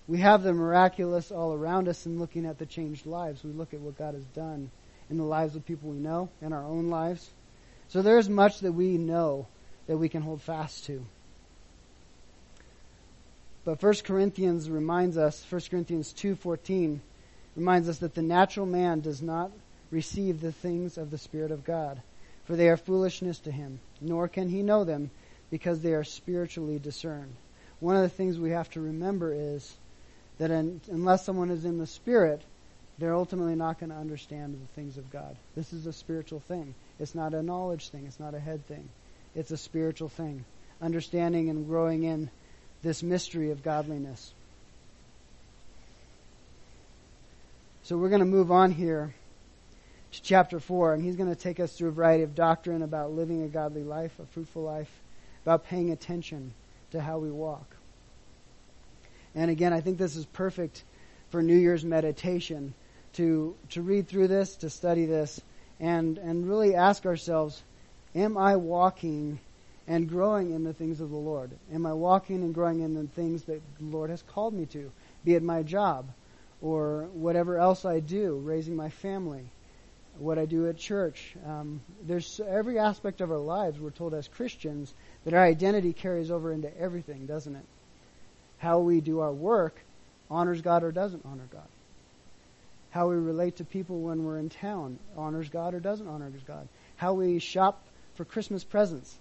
[0.07, 3.45] We have the miraculous all around us and looking at the changed lives.
[3.45, 4.71] We look at what God has done
[5.11, 7.31] in the lives of people we know, in our own lives.
[7.89, 9.47] So there is much that we know
[9.87, 11.05] that we can hold fast to.
[13.65, 17.01] But 1 Corinthians reminds us, 1 Corinthians 2:14
[17.55, 19.51] reminds us that the natural man does not
[19.91, 22.01] receive the things of the spirit of God,
[22.45, 25.11] for they are foolishness to him, nor can he know them
[25.51, 27.35] because they are spiritually discerned.
[27.81, 29.75] One of the things we have to remember is
[30.39, 32.43] that in, unless someone is in the spirit,
[32.99, 35.37] they're ultimately not going to understand the things of God.
[35.55, 36.75] This is a spiritual thing.
[36.99, 38.07] It's not a knowledge thing.
[38.07, 38.89] It's not a head thing.
[39.35, 40.45] It's a spiritual thing.
[40.83, 42.31] Understanding and growing in
[42.83, 44.33] this mystery of godliness.
[47.85, 49.15] So we're going to move on here
[50.13, 53.13] to chapter 4, and he's going to take us through a variety of doctrine about
[53.13, 54.91] living a godly life, a fruitful life,
[55.49, 56.53] about paying attention
[56.91, 57.75] to how we walk.
[59.35, 60.85] And again, I think this is perfect
[61.31, 62.75] for New Year's meditation
[63.15, 65.41] to, to read through this, to study this,
[65.81, 67.63] and, and really ask ourselves,
[68.15, 69.41] am I walking
[69.87, 71.51] and growing in the things of the Lord?
[71.73, 74.93] Am I walking and growing in the things that the Lord has called me to?
[75.25, 76.11] Be it my job
[76.61, 79.47] or whatever else I do, raising my family,
[80.19, 81.35] what I do at church.
[81.47, 84.93] Um, there's every aspect of our lives, we're told as Christians,
[85.25, 87.65] that our identity carries over into everything, doesn't it?
[88.59, 89.79] How we do our work
[90.31, 91.69] honors God or doesn't honor God.
[92.91, 96.69] How we relate to people when we're in town honors God or doesn't honor God.
[96.97, 97.83] How we shop
[98.15, 99.17] for Christmas presents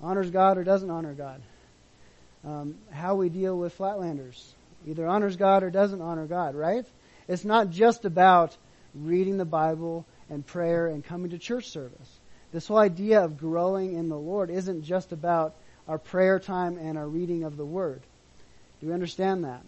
[0.00, 1.40] honors God or doesn't honor God.
[2.44, 4.40] Um, how we deal with flatlanders
[4.86, 6.86] either honors God or doesn't honor God, right?
[7.28, 8.56] It's not just about
[8.94, 12.18] reading the Bible and prayer and coming to church service.
[12.52, 15.54] This whole idea of growing in the Lord isn't just about
[15.88, 18.00] our prayer time and our reading of the Word.
[18.80, 19.62] Do we understand that?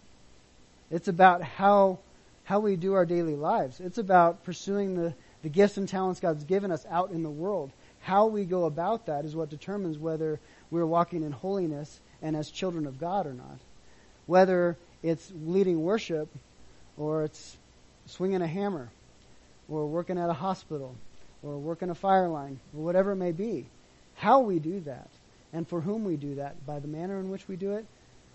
[0.90, 1.98] It's about how,
[2.44, 3.80] how we do our daily lives.
[3.80, 7.70] It's about pursuing the, the gifts and talents God's given us out in the world.
[8.00, 10.40] How we go about that is what determines whether
[10.70, 13.58] we're walking in holiness and as children of God or not.
[14.26, 16.28] Whether it's leading worship
[16.96, 17.56] or it's
[18.06, 18.88] swinging a hammer
[19.68, 20.94] or working at a hospital
[21.42, 23.66] or working a fire line or whatever it may be.
[24.16, 25.08] How we do that
[25.52, 27.86] and for whom we do that, by the manner in which we do it,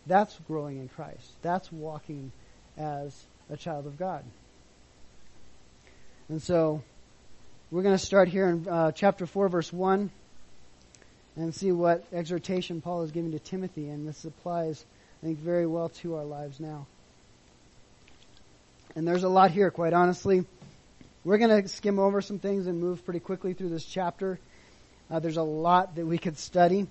[0.08, 1.32] that's growing in Christ.
[1.41, 2.32] That's walking
[2.78, 4.24] as a child of God.
[6.30, 6.82] And so,
[7.69, 10.10] we're going to start here in uh, chapter 4, verse 1,
[11.36, 13.89] and see what exhortation Paul is giving to Timothy.
[13.89, 14.84] And this applies,
[15.22, 16.88] I think, very well to our lives now.
[18.96, 20.46] And there's a lot here, quite honestly.
[21.25, 24.39] We're going to skim over some things and move pretty quickly through this chapter.
[25.09, 26.86] Uh, there's a lot that we could study.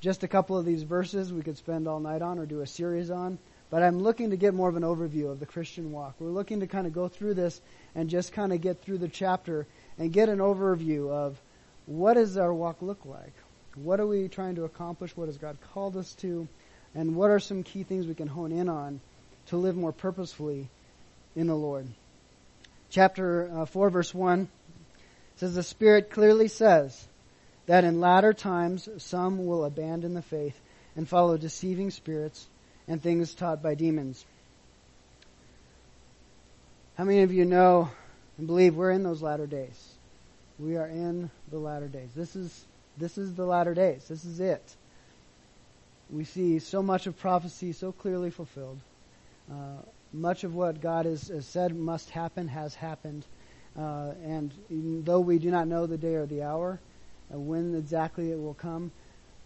[0.00, 2.66] Just a couple of these verses we could spend all night on or do a
[2.66, 3.38] series on.
[3.70, 6.14] But I'm looking to get more of an overview of the Christian walk.
[6.20, 7.60] We're looking to kind of go through this
[7.96, 9.66] and just kind of get through the chapter
[9.98, 11.36] and get an overview of
[11.86, 13.32] what does our walk look like?
[13.74, 15.16] What are we trying to accomplish?
[15.16, 16.46] What has God called us to?
[16.94, 19.00] And what are some key things we can hone in on
[19.46, 20.68] to live more purposefully
[21.34, 21.88] in the Lord?
[22.92, 24.48] Chapter uh, 4 verse 1
[25.36, 27.08] says the Spirit clearly says,
[27.66, 30.60] that in latter times some will abandon the faith
[30.94, 32.46] and follow deceiving spirits
[32.86, 34.24] and things taught by demons.
[36.96, 37.90] How many of you know
[38.36, 39.94] and believe we're in those latter days?
[40.58, 42.10] We are in the latter days.
[42.14, 42.66] This is
[42.98, 44.04] this is the latter days.
[44.06, 44.76] This is it.
[46.10, 48.78] We see so much of prophecy so clearly fulfilled.
[49.50, 49.80] Uh,
[50.12, 53.24] much of what God has, has said must happen has happened.
[53.76, 54.52] Uh, and
[55.04, 56.78] though we do not know the day or the hour,
[57.32, 58.90] uh, when exactly it will come,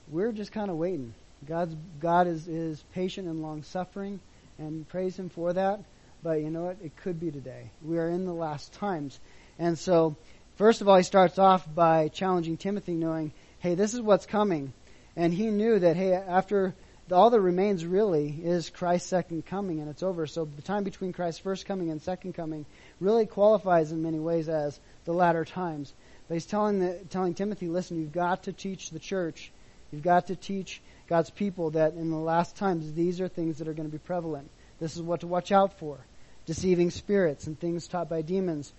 [0.09, 1.15] we're just kind of waiting.
[1.47, 4.21] God's God is is patient and long suffering,
[4.59, 5.81] and praise Him for that.
[6.23, 6.79] But you know what?
[6.83, 7.71] It could be today.
[7.83, 9.21] We are in the last times,
[9.59, 10.17] and so
[10.57, 14.73] first of all, he starts off by challenging Timothy, knowing, hey, this is what's coming,
[15.15, 16.75] and he knew that hey, after
[17.11, 20.27] all that remains really is Christ's second coming, and it's over.
[20.27, 22.67] So the time between Christ's first coming and second coming
[23.01, 25.93] really qualifies in many ways as the latter times.
[26.29, 29.53] But he's telling the, telling Timothy, listen, you've got to teach the church,
[29.93, 33.69] you've got to teach God's people that in the last times these are things that
[33.69, 34.51] are going to be prevalent.
[34.81, 35.99] This is what to watch out for.
[36.47, 38.73] Deceiving spirits and things taught by demons.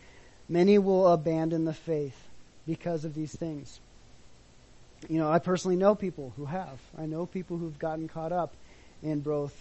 [0.50, 2.18] Many will abandon the faith
[2.66, 3.80] because of these things.
[5.10, 6.80] You know, I personally know people who have.
[6.98, 8.54] I know people who've gotten caught up
[9.04, 9.54] in both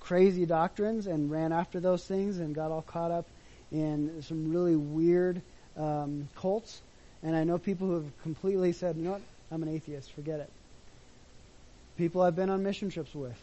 [0.00, 3.26] crazy doctrines and ran after those things and got all caught up
[3.72, 5.42] in some really weird
[5.76, 6.80] um, cults.
[7.22, 10.40] And I know people who have completely said, you know what, I'm an atheist, forget
[10.40, 10.50] it.
[11.98, 13.38] People I've been on mission trips with,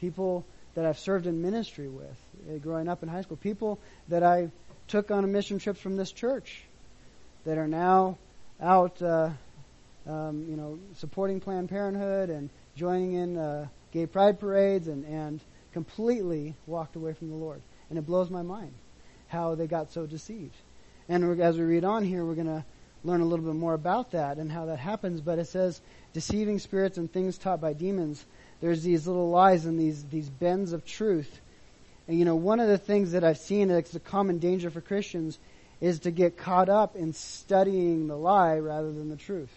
[0.00, 2.16] people that I've served in ministry with
[2.48, 4.50] uh, growing up in high school, people that I
[4.88, 6.62] took on a mission trips from this church
[7.44, 8.16] that are now
[8.60, 9.30] out, uh,
[10.06, 15.40] um, you know, supporting Planned Parenthood and joining in uh, gay pride parades and, and
[15.72, 17.62] completely walked away from the Lord.
[17.90, 18.72] And it blows my mind
[19.28, 20.54] how they got so deceived.
[21.08, 22.64] And as we read on here, we're going to
[23.02, 25.20] learn a little bit more about that and how that happens.
[25.20, 25.80] But it says
[26.12, 28.24] deceiving spirits and things taught by demons.
[28.60, 31.40] There's these little lies and these these bends of truth.
[32.08, 34.80] And you know, one of the things that I've seen that's a common danger for
[34.80, 35.38] Christians
[35.80, 39.52] is to get caught up in studying the lie rather than the truth.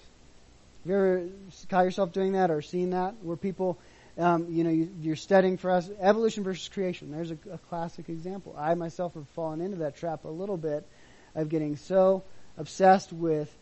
[0.88, 1.30] Have you ever
[1.68, 3.78] caught yourself doing that or seen that where people,
[4.18, 7.12] um, you know, you, are studying for us evolution versus creation?
[7.12, 8.56] There's a, a classic example.
[8.58, 10.88] I myself have fallen into that trap a little bit
[11.36, 12.24] of getting so
[12.58, 13.54] obsessed with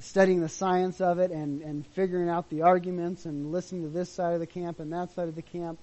[0.00, 4.12] studying the science of it and, and figuring out the arguments and listening to this
[4.12, 5.78] side of the camp and that side of the camp.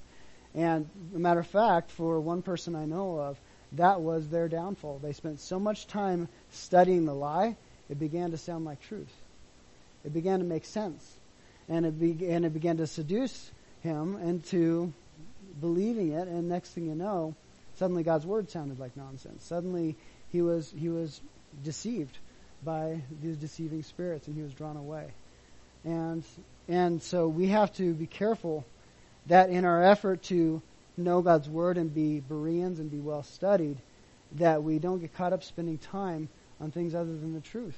[0.53, 3.39] And a matter of fact, for one person I know of,
[3.71, 4.99] that was their downfall.
[4.99, 7.57] They spent so much time studying the lie,
[7.89, 9.22] it began to sound like truth.
[10.03, 11.17] It began to make sense.
[11.69, 14.93] And it, be, and it began to seduce him into
[15.59, 16.27] believing it.
[16.27, 17.35] And next thing you know,
[17.75, 19.43] suddenly God's word sounded like nonsense.
[19.45, 19.95] Suddenly
[20.31, 21.21] he was, he was
[21.63, 22.17] deceived
[22.63, 25.07] by these deceiving spirits and he was drawn away.
[25.85, 26.23] And,
[26.67, 28.65] and so we have to be careful
[29.27, 30.61] that in our effort to
[30.97, 33.77] know God's Word and be Bereans and be well studied,
[34.33, 37.77] that we don't get caught up spending time on things other than the truth.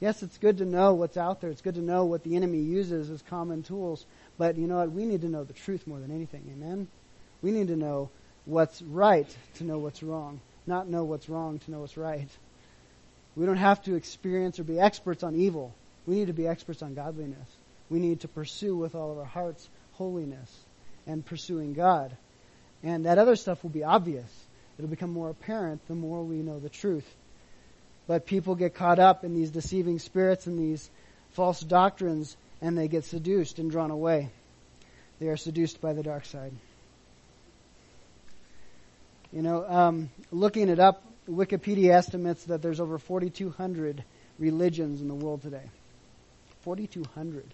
[0.00, 1.50] Yes, it's good to know what's out there.
[1.50, 4.04] It's good to know what the enemy uses as common tools.
[4.36, 4.92] But you know what?
[4.92, 6.44] We need to know the truth more than anything.
[6.52, 6.88] Amen?
[7.40, 8.10] We need to know
[8.44, 12.28] what's right to know what's wrong, not know what's wrong to know what's right.
[13.36, 15.74] We don't have to experience or be experts on evil.
[16.06, 17.48] We need to be experts on godliness.
[17.90, 20.54] We need to pursue with all of our hearts holiness
[21.06, 22.16] and pursuing God.
[22.82, 24.30] And that other stuff will be obvious.
[24.78, 27.06] It'll become more apparent the more we know the truth.
[28.06, 30.88] But people get caught up in these deceiving spirits and these
[31.32, 34.30] false doctrines and they get seduced and drawn away.
[35.18, 36.52] They are seduced by the dark side.
[39.32, 44.04] You know, um, looking it up Wikipedia estimates that there's over 4,200
[44.38, 45.64] religions in the world today.
[46.62, 47.44] 4,200.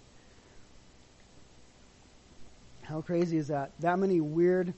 [2.82, 3.70] How crazy is that?
[3.80, 4.74] That many weird,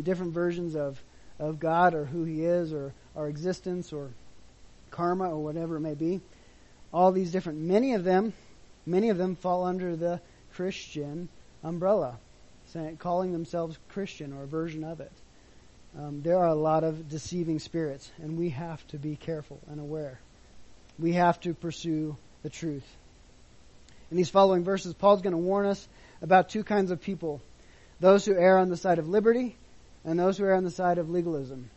[0.00, 1.02] different versions of,
[1.38, 4.10] of God or who He is or our existence or
[4.90, 6.20] karma or whatever it may be.
[6.92, 8.32] All these different, many of them,
[8.86, 10.20] many of them fall under the
[10.54, 11.28] Christian
[11.62, 12.18] umbrella,
[12.66, 15.12] saying, calling themselves Christian or a version of it
[15.96, 19.80] um, there are a lot of deceiving spirits, and we have to be careful and
[19.80, 20.20] aware.
[20.98, 22.84] We have to pursue the truth.
[24.10, 25.88] In these following verses, Paul's going to warn us
[26.22, 27.40] about two kinds of people
[28.00, 29.56] those who err on the side of liberty
[30.04, 31.68] and those who err on the side of legalism.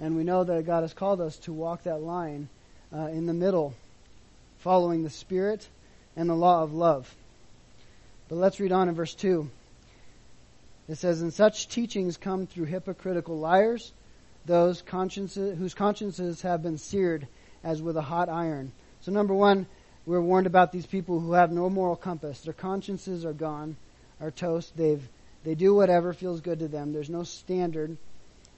[0.00, 2.48] And we know that God has called us to walk that line
[2.92, 3.74] uh, in the middle,
[4.58, 5.66] following the Spirit
[6.16, 7.12] and the law of love.
[8.28, 9.48] But let's read on in verse 2.
[10.88, 13.92] It says, And such teachings come through hypocritical liars,
[14.46, 17.26] those consciences, whose consciences have been seared
[17.62, 18.72] as with a hot iron.
[19.02, 19.66] So, number one,
[20.06, 22.40] we're warned about these people who have no moral compass.
[22.40, 23.76] Their consciences are gone,
[24.20, 24.76] are toast.
[24.76, 25.06] They've,
[25.44, 26.92] they do whatever feels good to them.
[26.92, 27.96] There's no standard.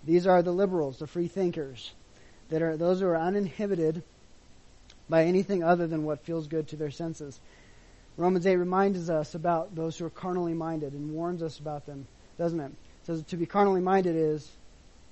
[0.05, 1.93] These are the liberals, the free thinkers,
[2.49, 4.03] that are those who are uninhibited
[5.09, 7.39] by anything other than what feels good to their senses.
[8.17, 12.07] Romans 8 reminds us about those who are carnally minded and warns us about them
[12.41, 12.73] doesn't it?
[12.73, 14.51] It says to be carnally minded is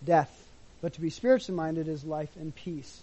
[0.03, 0.32] death,
[0.80, 3.03] but to be spiritually minded is life and peace.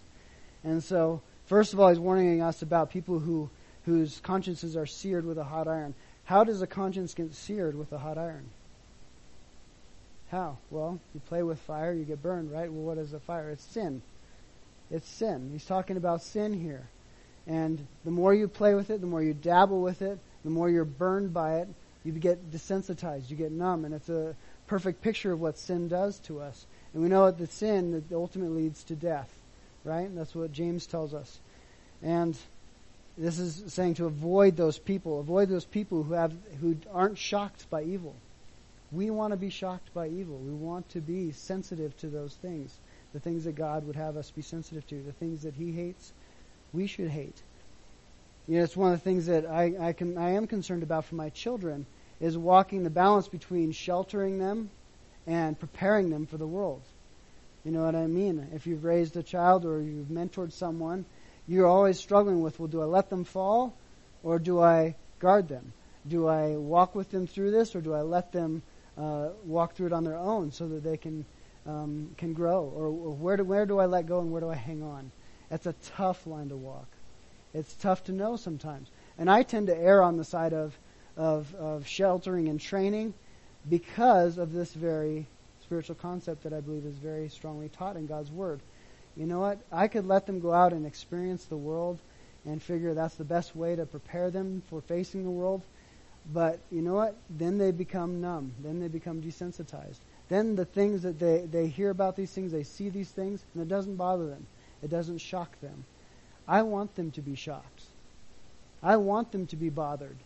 [0.64, 3.52] And so, first of all, he's warning us about people who
[3.86, 5.94] whose consciences are seared with a hot iron.
[6.24, 8.50] How does a conscience get seared with a hot iron?
[10.32, 10.58] How?
[10.72, 12.72] Well, you play with fire, you get burned, right?
[12.72, 13.50] Well, what is a fire?
[13.52, 14.02] It's sin.
[14.90, 15.50] It's sin.
[15.52, 16.88] He's talking about sin here.
[17.48, 20.70] And the more you play with it, the more you dabble with it, the more
[20.70, 21.68] you're burned by it,
[22.04, 24.36] you get desensitized, you get numb, and it's a
[24.68, 26.66] perfect picture of what sin does to us.
[26.94, 29.30] And we know that sin that ultimately leads to death,
[29.84, 30.08] right?
[30.08, 31.40] And that's what James tells us.
[32.02, 32.38] And
[33.18, 37.70] this is saying to avoid those people, avoid those people who have who aren't shocked
[37.70, 38.16] by evil.
[38.96, 40.38] We want to be shocked by evil.
[40.38, 42.80] We want to be sensitive to those things,
[43.12, 46.14] the things that God would have us be sensitive to, the things that He hates,
[46.72, 47.42] we should hate.
[48.48, 51.04] You know, it's one of the things that I, I can I am concerned about
[51.06, 51.86] for my children
[52.22, 54.70] is walking the balance between sheltering them
[55.28, 56.82] and preparing them for the world.
[57.66, 58.48] You know what I mean?
[58.54, 61.04] If you've raised a child or you've mentored someone,
[61.48, 63.74] you're always struggling with, well, do I let them fall
[64.24, 65.74] or do I guard them?
[66.08, 68.62] Do I walk with them through this or do I let them
[68.98, 71.26] uh, walk through it on their own so that they can
[71.66, 72.72] um, can grow?
[72.76, 75.12] Or, or where do where do I let go and where do I hang on?
[75.50, 76.88] That's a tough line to walk.
[77.54, 78.90] It's tough to know sometimes.
[79.18, 80.78] And I tend to err on the side of,
[81.16, 83.14] of, of sheltering and training
[83.70, 85.26] because of this very
[85.64, 88.60] spiritual concept that I believe is very strongly taught in God's Word.
[89.16, 89.60] You know what?
[89.72, 92.00] I could let them go out and experience the world
[92.46, 95.62] and figure that's the best way to prepare them for facing the world.
[96.34, 97.16] But you know what?
[97.30, 98.54] Then they become numb.
[98.64, 100.00] Then they become desensitized.
[100.28, 103.62] Then the things that they, they hear about these things, they see these things, and
[103.62, 104.48] it doesn't bother them.
[104.82, 105.86] It doesn't shock them.
[106.48, 107.84] I want them to be shocked.
[108.82, 110.18] I want them to be bothered.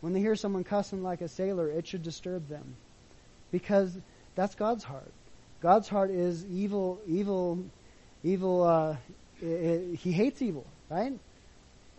[0.00, 2.76] When they hear someone cussing like a sailor, it should disturb them.
[3.50, 3.96] Because
[4.34, 5.12] that's God's heart.
[5.60, 7.64] God's heart is evil, evil,
[8.22, 8.96] evil, uh,
[9.42, 11.12] it, it, he hates evil, right?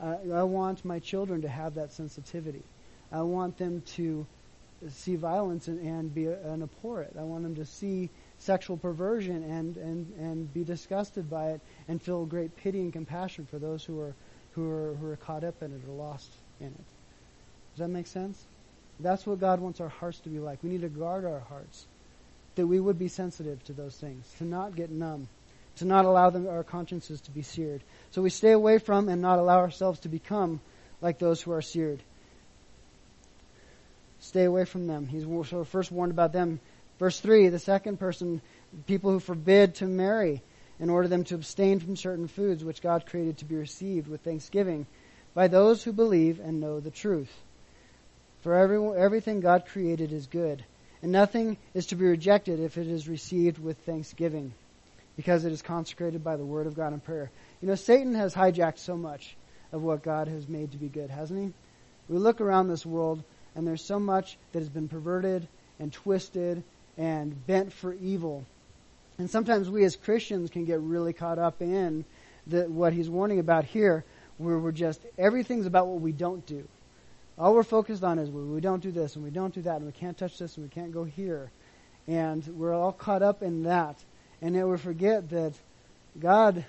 [0.01, 2.63] Uh, I want my children to have that sensitivity.
[3.11, 4.25] I want them to
[4.89, 7.15] see violence and, and be and abhor it.
[7.19, 12.01] I want them to see sexual perversion and, and, and be disgusted by it and
[12.01, 14.13] feel great pity and compassion for those who are,
[14.51, 16.31] who are, who are caught up in it or lost
[16.61, 16.75] in it.
[17.75, 18.41] Does that make sense?
[18.99, 20.63] That's what God wants our hearts to be like.
[20.63, 21.85] We need to guard our hearts,
[22.55, 25.27] that we would be sensitive to those things, to not get numb,
[25.77, 27.81] to not allow them, our consciences to be seared.
[28.11, 30.59] So we stay away from and not allow ourselves to become
[31.01, 32.01] like those who are seared.
[34.19, 35.07] Stay away from them.
[35.07, 35.25] He's
[35.67, 36.59] first warned about them
[36.99, 38.41] Verse 3, the second person,
[38.85, 40.43] people who forbid to marry
[40.79, 44.21] in order them to abstain from certain foods which God created to be received with
[44.21, 44.85] thanksgiving
[45.33, 47.31] by those who believe and know the truth.
[48.41, 50.63] For every, everything God created is good,
[51.01, 54.53] and nothing is to be rejected if it is received with thanksgiving,
[55.15, 57.31] because it is consecrated by the word of God and prayer.
[57.61, 59.37] You know, Satan has hijacked so much
[59.71, 61.53] of what God has made to be good, hasn't he?
[62.09, 63.23] We look around this world,
[63.55, 65.47] and there's so much that has been perverted
[65.79, 66.63] and twisted
[66.97, 68.45] and bent for evil.
[69.17, 72.05] And sometimes we as Christians can get really caught up in
[72.47, 74.03] the, what he's warning about here,
[74.37, 76.67] where we're just, everything's about what we don't do.
[77.37, 79.85] All we're focused on is we don't do this and we don't do that and
[79.85, 81.51] we can't touch this and we can't go here.
[82.07, 83.97] And we're all caught up in that.
[84.41, 85.53] And then we forget that
[86.19, 86.65] God,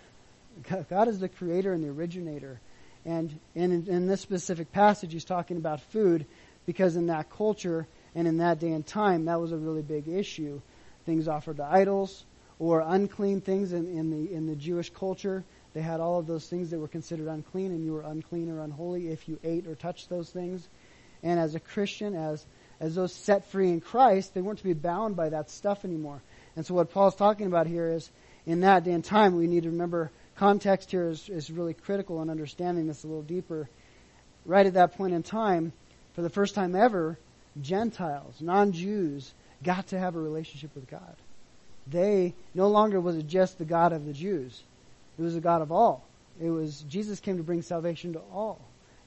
[0.89, 2.61] God is the creator and the originator.
[3.05, 6.27] And in, in this specific passage, he's talking about food
[6.67, 10.09] because in that culture, and in that day and time, that was a really big
[10.09, 10.61] issue.
[11.07, 12.25] Things offered to idols
[12.59, 15.45] or unclean things in, in, the, in the Jewish culture.
[15.73, 18.61] They had all of those things that were considered unclean, and you were unclean or
[18.61, 20.69] unholy if you ate or touched those things.
[21.23, 22.45] And as a Christian, as,
[22.81, 26.23] as those set free in Christ, they weren't to be bound by that stuff anymore.
[26.57, 28.11] And so what Paul's talking about here is,
[28.47, 32.21] in that day and time, we need to remember context here is, is really critical
[32.23, 33.69] in understanding this a little deeper.
[34.47, 35.73] Right at that point in time,
[36.15, 37.19] for the first time ever,
[37.61, 39.33] Gentiles, non-Jews,
[39.63, 41.17] got to have a relationship with God.
[41.87, 44.63] They, no longer was it just the God of the Jews.
[45.19, 46.05] It was the God of all.
[46.41, 48.61] It was, Jesus came to bring salvation to all.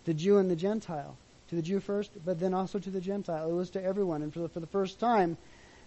[0.06, 1.16] The Jew and the Gentile.
[1.50, 3.50] To the Jew first, but then also to the Gentile.
[3.50, 4.22] It was to everyone.
[4.22, 5.38] And for the, for the first time,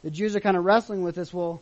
[0.04, 1.60] the Jews are kind of wrestling with this, well,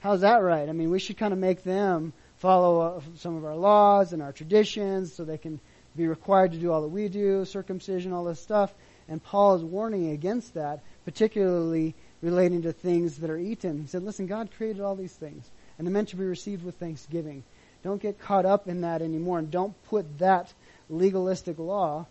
[0.00, 0.68] how's that right?
[0.68, 4.22] I mean, we should kind of make them follow uh, some of our laws and
[4.22, 5.60] our traditions so they can
[5.96, 8.72] be required to do all that we do, circumcision, all this stuff.
[9.12, 13.82] And Paul is warning against that, particularly relating to things that are eaten.
[13.82, 16.76] He said, listen, God created all these things, and they're meant to be received with
[16.76, 17.44] thanksgiving.
[17.84, 20.54] Don't get caught up in that anymore, and don't put that
[20.88, 22.06] legalistic law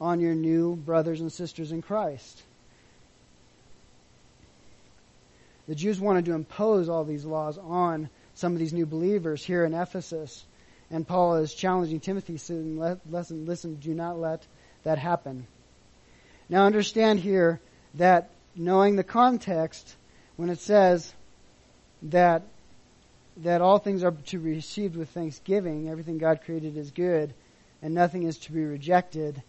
[0.00, 2.42] on your new brothers and sisters in Christ.
[5.68, 9.66] The Jews wanted to impose all these laws on some of these new believers here
[9.66, 10.46] in Ephesus.
[10.90, 12.78] And Paul is challenging Timothy, saying,
[13.10, 14.46] listen, listen, do not let
[14.84, 15.46] that happen.
[16.50, 17.60] Now understand here
[17.94, 19.96] that knowing the context,
[20.36, 21.14] when it says
[22.02, 22.42] that
[23.38, 27.32] that all things are to be received with thanksgiving, everything God created is good,
[27.80, 29.42] and nothing is to be rejected.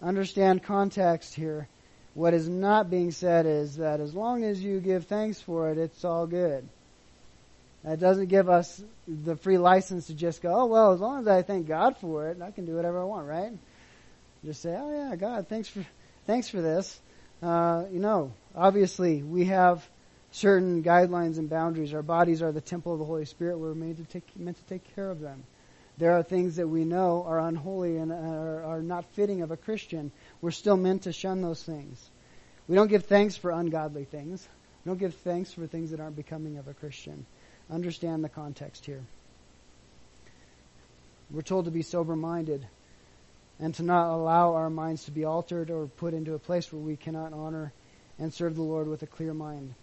[0.00, 1.68] Understand context here.
[2.14, 5.76] What is not being said is that as long as you give thanks for it,
[5.76, 6.66] it's all good.
[7.84, 11.28] That doesn't give us the free license to just go, oh well, as long as
[11.28, 13.52] I thank God for it, I can do whatever I want, right?
[14.44, 15.84] Just say, oh yeah, God, thanks for
[16.28, 17.00] thanks for this.
[17.42, 19.88] Uh, you know, obviously we have
[20.30, 21.94] certain guidelines and boundaries.
[21.94, 23.58] Our bodies are the temple of the Holy Spirit.
[23.58, 25.44] We're made to take, meant to take care of them.
[25.96, 29.56] There are things that we know are unholy and are, are not fitting of a
[29.56, 30.12] Christian.
[30.42, 32.10] We're still meant to shun those things.
[32.68, 34.46] We don't give thanks for ungodly things.
[34.84, 37.24] We don't give thanks for things that aren't becoming of a Christian.
[37.70, 39.00] Understand the context here.
[41.30, 42.66] We're told to be sober minded
[43.60, 46.80] and to not allow our minds to be altered or put into a place where
[46.80, 47.72] we cannot honor
[48.18, 49.74] and serve the Lord with a clear mind.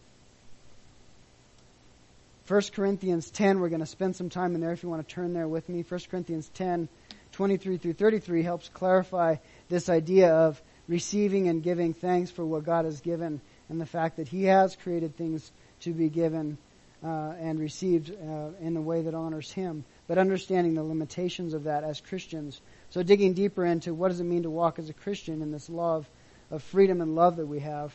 [2.47, 5.13] 1 Corinthians 10, we're going to spend some time in there if you want to
[5.13, 5.84] turn there with me.
[5.88, 6.88] 1 Corinthians 10,
[7.32, 9.36] 23 through 33 helps clarify
[9.67, 14.17] this idea of receiving and giving thanks for what God has given and the fact
[14.17, 15.51] that He has created things
[15.82, 16.59] to be given
[17.03, 21.64] uh, and received uh, in a way that honors Him, but understanding the limitations of
[21.64, 22.62] that as Christians.
[22.89, 25.70] So digging deeper into what does it mean to walk as a Christian in this
[25.70, 26.08] love
[26.51, 27.93] of freedom and love that we have.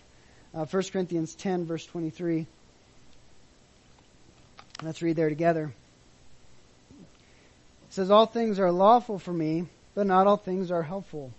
[0.53, 2.47] Uh, 1 Corinthians 10, verse 23.
[4.83, 5.73] Let's read there together.
[6.91, 11.33] It says, All things are lawful for me, but not all things are helpful.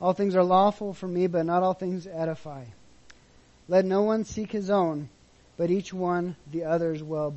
[0.00, 2.64] All things are lawful for me, but not all things edify.
[3.68, 5.10] Let no one seek his own,
[5.56, 7.30] but each one the other's well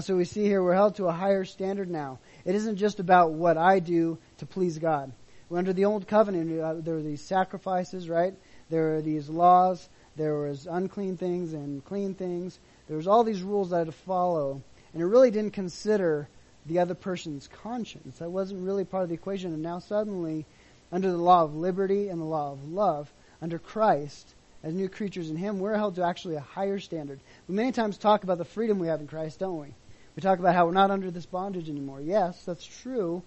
[0.00, 2.18] so we see here we're held to a higher standard now.
[2.44, 5.12] It isn't just about what I do to please God.
[5.48, 6.60] We're under the old covenant.
[6.60, 8.34] Uh, there were these sacrifices, right?
[8.68, 9.88] There are these laws.
[10.16, 12.58] There was unclean things and clean things.
[12.86, 14.62] There was all these rules that I had to follow,
[14.92, 16.28] and it really didn't consider
[16.66, 18.18] the other person's conscience.
[18.18, 19.54] That wasn't really part of the equation.
[19.54, 20.44] And now suddenly,
[20.92, 23.10] under the law of liberty and the law of love,
[23.40, 27.20] under Christ, as new creatures in Him, we're held to actually a higher standard.
[27.48, 29.74] We many times talk about the freedom we have in Christ, don't we?
[30.16, 32.00] We talk about how we're not under this bondage anymore.
[32.00, 33.22] Yes, that's true,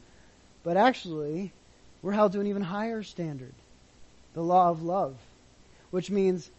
[0.63, 1.53] but actually,
[2.01, 3.53] we're held to an even higher standard
[4.34, 5.17] the law of love.
[5.89, 6.49] Which means,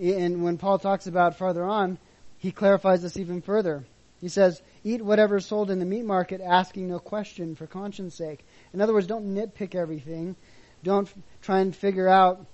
[0.00, 1.98] and when Paul talks about farther on,
[2.38, 3.84] he clarifies this even further.
[4.20, 8.16] He says, Eat whatever is sold in the meat market, asking no question for conscience
[8.16, 8.44] sake.
[8.72, 10.36] In other words, don't nitpick everything.
[10.82, 11.08] Don't
[11.42, 12.44] try and figure out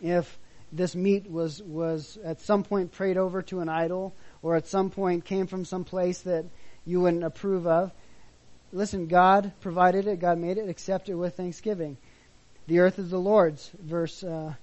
[0.00, 0.38] if
[0.74, 4.90] this meat was, was at some point prayed over to an idol or at some
[4.90, 6.44] point came from some place that
[6.84, 7.92] you wouldn't approve of.
[8.72, 11.96] Listen, God provided it, God made it, accept it with thanksgiving.
[12.66, 14.54] The earth is the Lord's, verse, uh,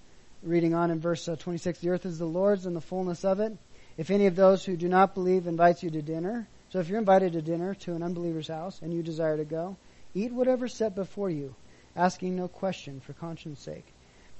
[0.43, 1.79] reading on in verse uh, 26.
[1.79, 3.57] The earth is the Lord's and the fullness of it
[3.97, 6.99] if any of those who do not believe invites you to dinner, so if you're
[6.99, 9.77] invited to dinner to an unbeliever's house and you desire to go,
[10.13, 11.53] eat whatever's set before you,
[11.95, 13.85] asking no question for conscience sake.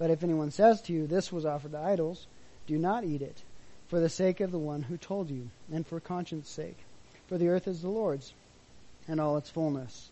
[0.02, 2.26] But if anyone says to you, This was offered to idols,
[2.66, 3.44] do not eat it,
[3.88, 6.80] for the sake of the one who told you, and for conscience sake.
[7.28, 8.34] For the earth is the Lord's,
[9.08, 10.10] and all its fullness.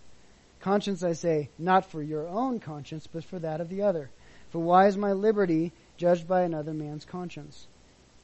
[0.59, 4.11] Conscience, I say, not for your own conscience, but for that of the other.
[4.51, 7.65] For why is my liberty judged by another man's conscience?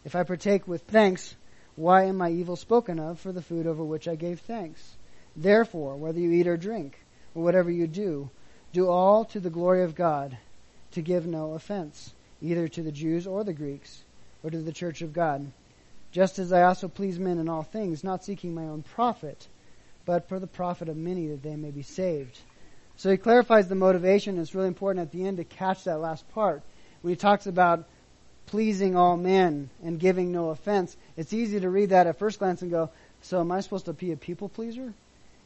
[0.03, 1.36] If I partake with thanks,
[1.76, 4.97] why am I evil spoken of for the food over which I gave thanks?
[5.36, 6.99] Therefore, whether you eat or drink,
[7.34, 8.30] or whatever you do,
[8.72, 10.38] do all to the glory of God,
[10.96, 14.04] to give no offense, either to the Jews or the Greeks,
[14.43, 15.52] or to the church of God.
[16.12, 19.48] Just as I also please men in all things, not seeking my own profit,
[20.06, 22.38] but for the profit of many that they may be saved.
[22.98, 24.39] So he clarifies the motivation.
[24.39, 26.62] It's really important at the end to catch that last part.
[27.02, 27.86] When he talks about
[28.46, 30.96] pleasing all men and giving no offense.
[31.18, 32.89] It's easy to read that at first glance and go,
[33.22, 34.93] so am I supposed to be a people pleaser?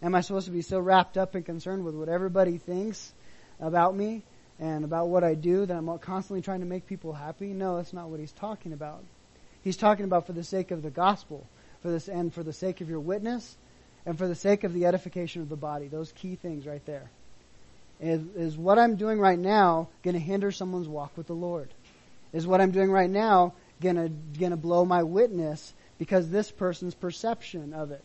[0.01, 3.13] Am I supposed to be so wrapped up and concerned with what everybody thinks
[3.59, 4.23] about me
[4.59, 7.47] and about what I do that I'm constantly trying to make people happy?
[7.47, 9.03] No, that's not what he's talking about.
[9.63, 11.45] He's talking about for the sake of the gospel,
[11.81, 13.55] for this and for the sake of your witness,
[14.05, 15.87] and for the sake of the edification of the body.
[15.87, 17.09] Those key things right there.
[18.01, 21.69] Is, is what I'm doing right now going to hinder someone's walk with the Lord?
[22.31, 27.73] Is what I'm doing right now gonna gonna blow my witness because this person's perception
[27.73, 28.03] of it?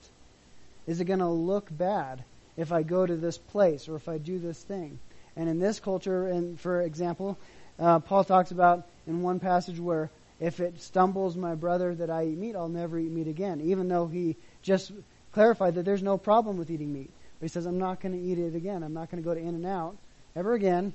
[0.87, 2.25] Is it gonna look bad
[2.57, 4.99] if I go to this place or if I do this thing?
[5.37, 7.39] And in this culture, and for example,
[7.79, 10.11] uh, Paul talks about in one passage where
[10.41, 13.89] if it stumbles my brother that I eat meat, I'll never eat meat again, even
[13.89, 14.93] though he just
[15.33, 17.11] clarified that there's no problem with eating meat.
[17.39, 18.83] But he says, I'm not going to eat it again.
[18.83, 19.97] I'm not going to go to In-N-Out
[20.37, 20.95] ever again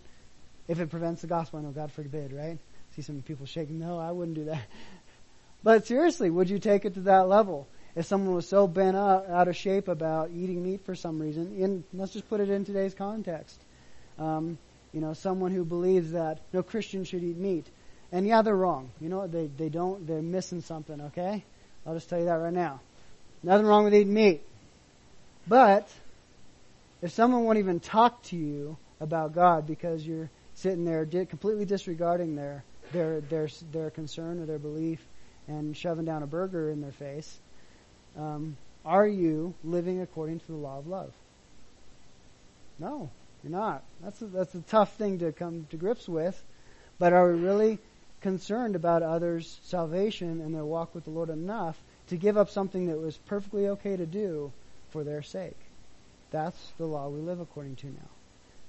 [0.68, 1.60] if it prevents the gospel.
[1.60, 2.58] I know God forbid, right?
[2.96, 3.80] See some people shaking.
[3.80, 4.62] No, I wouldn't do that.
[5.62, 7.68] But seriously, would you take it to that level?
[7.94, 11.54] If someone was so bent out, out of shape about eating meat for some reason,
[11.54, 13.60] in, let's just put it in today's context.
[14.20, 14.57] Um,
[14.93, 17.65] you know, someone who believes that no Christian should eat meat.
[18.11, 18.91] And yeah, they're wrong.
[18.99, 21.43] You know, they, they don't, they're missing something, okay?
[21.86, 22.82] I'll just tell you that right now.
[23.43, 24.41] Nothing wrong with eating meat.
[25.47, 25.88] But,
[27.01, 32.36] if someone won't even talk to you about God because you're sitting there completely disregarding
[32.36, 34.99] their, their, their, their concern or their belief
[35.47, 37.39] and shoving down a burger in their face,
[38.17, 41.11] um, are you living according to the law of love?
[42.78, 43.09] No,
[43.44, 43.84] you're not.
[44.02, 46.42] That's a, that's a tough thing to come to grips with.
[46.98, 47.80] But are we really
[48.22, 52.88] concerned about others' salvation and their walk with the Lord enough to give up something
[52.88, 54.52] that was perfectly okay to do
[54.90, 55.58] for their sake?
[56.32, 58.10] That's the law we live according to now.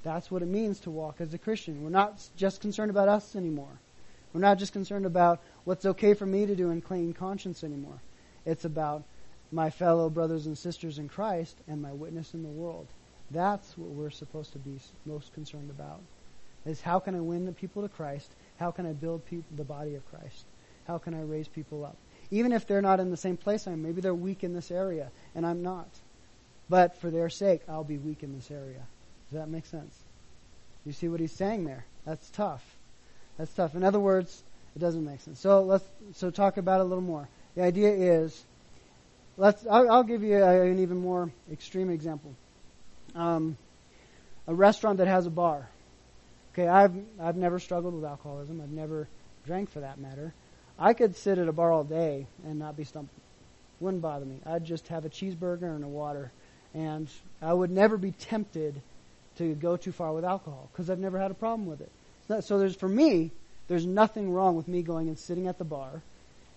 [0.03, 1.83] That's what it means to walk as a Christian.
[1.83, 3.81] We're not just concerned about us anymore.
[4.33, 8.01] We're not just concerned about what's okay for me to do in clean conscience anymore.
[8.47, 9.03] It's about
[9.53, 12.87] my fellow brothers and sisters in Christ and my witness in the world.
[13.31, 16.01] That's what we're supposed to be most concerned about.
[16.67, 18.31] Is how can I win the people to Christ?
[18.59, 19.23] How can I build
[19.57, 20.45] the body of Christ?
[20.87, 21.97] How can I raise people up?
[22.31, 24.71] Even if they're not in the same place I am, maybe they're weak in this
[24.71, 25.89] area and I'm not.
[26.69, 28.83] But for their sake, I'll be weak in this area.
[29.31, 29.97] Does that make sense?
[30.85, 31.85] You see what he's saying there?
[32.05, 32.65] That's tough.
[33.39, 33.75] That's tough.
[33.75, 34.43] In other words,
[34.77, 35.41] it doesn't make sense.
[35.41, 37.29] So let's so talk about it a little more.
[37.55, 38.45] The idea is,
[39.37, 39.67] let's.
[39.67, 42.35] I'll, I'll give you a, an even more extreme example.
[43.15, 43.57] Um,
[44.47, 45.69] a restaurant that has a bar.
[46.53, 48.61] Okay, I've I've never struggled with alcoholism.
[48.61, 49.09] I've never
[49.47, 50.35] drank for that matter.
[50.79, 53.13] I could sit at a bar all day and not be stumped.
[53.81, 54.41] Wouldn't bother me.
[54.45, 56.33] I'd just have a cheeseburger and a water,
[56.75, 57.09] and
[57.41, 58.81] I would never be tempted
[59.39, 62.45] to go too far with alcohol because I've never had a problem with it.
[62.45, 63.31] So there's for me,
[63.69, 66.03] there's nothing wrong with me going and sitting at the bar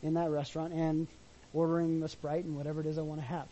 [0.02, 1.08] in that restaurant and
[1.54, 3.48] ordering the Sprite and whatever it is I want to have.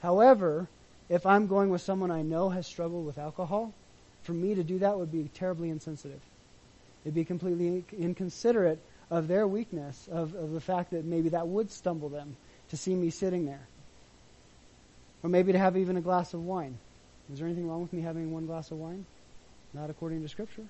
[0.00, 0.68] However,
[1.08, 3.72] if I'm going with someone I know has struggled with alcohol,
[4.22, 6.20] for me to do that would be terribly insensitive.
[7.04, 8.78] It'd be completely inconsiderate
[9.10, 12.36] of their weakness, of, of the fact that maybe that would stumble them
[12.70, 13.66] to see me sitting there.
[15.22, 16.76] Or maybe to have even a glass of wine.
[17.32, 19.06] Is there anything wrong with me having one glass of wine?
[19.72, 20.66] Not according to Scripture.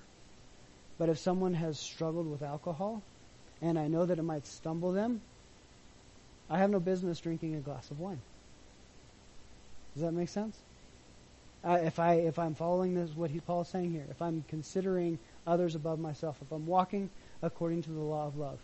[0.97, 3.01] But if someone has struggled with alcohol,
[3.61, 5.21] and I know that it might stumble them,
[6.49, 8.21] I have no business drinking a glass of wine.
[9.93, 10.57] Does that make sense?
[11.63, 15.19] Uh, if I if I'm following this, what he Paul's saying here, if I'm considering
[15.45, 17.09] others above myself, if I'm walking
[17.41, 18.59] according to the law of love.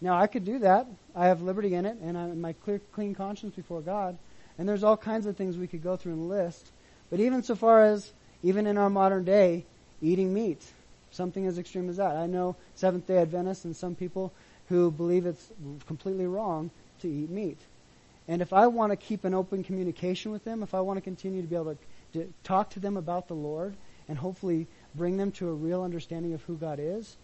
[0.00, 0.86] Now I could do that.
[1.14, 4.16] I have liberty in it, and I'm my clear, clean conscience before God.
[4.58, 6.70] And there's all kinds of things we could go through and list.
[7.10, 9.64] But even so far as even in our modern day,
[10.00, 10.64] eating meat.
[11.10, 12.16] Something as extreme as that.
[12.16, 14.32] I know Seventh day Adventists and some people
[14.68, 15.50] who believe it's
[15.86, 17.58] completely wrong to eat meat.
[18.28, 21.00] And if I want to keep an open communication with them, if I want to
[21.00, 21.78] continue to be able to,
[22.20, 23.74] to talk to them about the Lord
[24.06, 27.16] and hopefully bring them to a real understanding of who God is,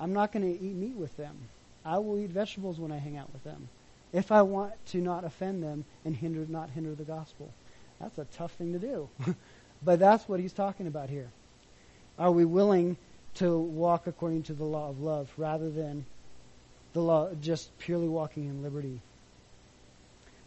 [0.00, 1.36] I'm not going to eat meat with them.
[1.84, 3.68] I will eat vegetables when I hang out with them.
[4.12, 7.52] If I want to not offend them and hinder not hinder the gospel.
[8.00, 9.08] That's a tough thing to do.
[9.84, 11.28] but that's what he's talking about here.
[12.18, 12.96] Are we willing
[13.34, 16.04] to walk according to the law of love rather than
[16.92, 19.00] the law just purely walking in liberty?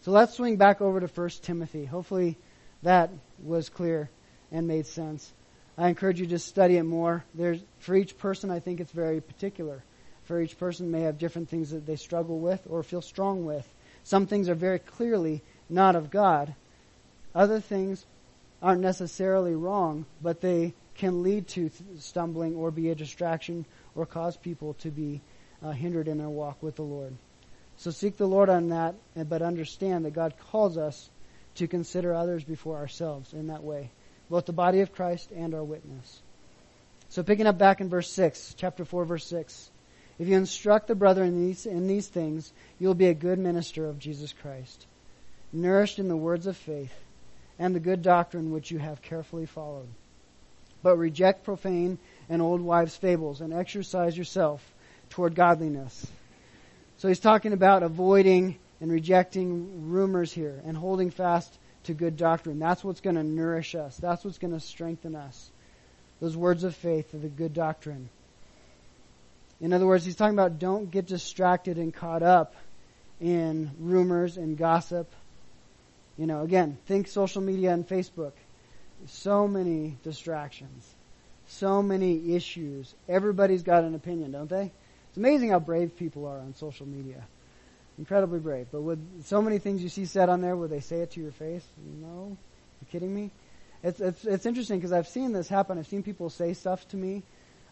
[0.05, 1.83] So let's swing back over to 1 Timothy.
[1.83, 2.37] Hopefully
[2.83, 3.09] that
[3.43, 4.07] was clear
[4.51, 5.33] and made sense.
[5.79, 7.25] I encourage you to study it more.
[7.33, 9.83] There's, for each person, I think it's very particular.
[10.25, 13.67] For each person may have different things that they struggle with or feel strong with.
[14.03, 15.41] Some things are very clearly
[15.71, 16.53] not of God.
[17.33, 18.05] Other things
[18.61, 24.37] aren't necessarily wrong, but they can lead to stumbling or be a distraction or cause
[24.37, 25.21] people to be
[25.63, 27.15] uh, hindered in their walk with the Lord.
[27.77, 31.09] So seek the Lord on that, but understand that God calls us
[31.55, 33.91] to consider others before ourselves in that way,
[34.29, 36.21] both the body of Christ and our witness.
[37.09, 39.69] So picking up back in verse 6, chapter 4, verse 6.
[40.17, 43.37] If you instruct the brother in these, in these things, you will be a good
[43.37, 44.85] minister of Jesus Christ,
[45.51, 46.93] nourished in the words of faith
[47.59, 49.87] and the good doctrine which you have carefully followed
[50.85, 51.97] but reject profane
[52.29, 54.63] and old wives' fables and exercise yourself
[55.09, 56.05] toward godliness.
[56.97, 62.59] So he's talking about avoiding and rejecting rumors here and holding fast to good doctrine.
[62.59, 63.97] That's what's going to nourish us.
[63.97, 65.49] That's what's going to strengthen us.
[66.19, 68.09] Those words of faith are the good doctrine.
[69.61, 72.55] In other words, he's talking about don't get distracted and caught up
[73.21, 75.11] in rumors and gossip
[76.17, 78.31] You know, again, think social media and Facebook.
[79.07, 80.87] So many distractions.
[81.47, 82.93] So many issues.
[83.07, 84.71] Everybody's got an opinion, don't they?
[85.15, 87.23] It's amazing how brave people are on social media.
[87.97, 88.67] Incredibly brave.
[88.69, 91.21] But with so many things you see said on there, would they say it to
[91.21, 91.63] your face?
[92.01, 92.35] No?
[92.81, 93.31] You kidding me?
[93.81, 95.79] It's, it's, it's interesting because I've seen this happen.
[95.79, 97.23] I've seen people say stuff to me,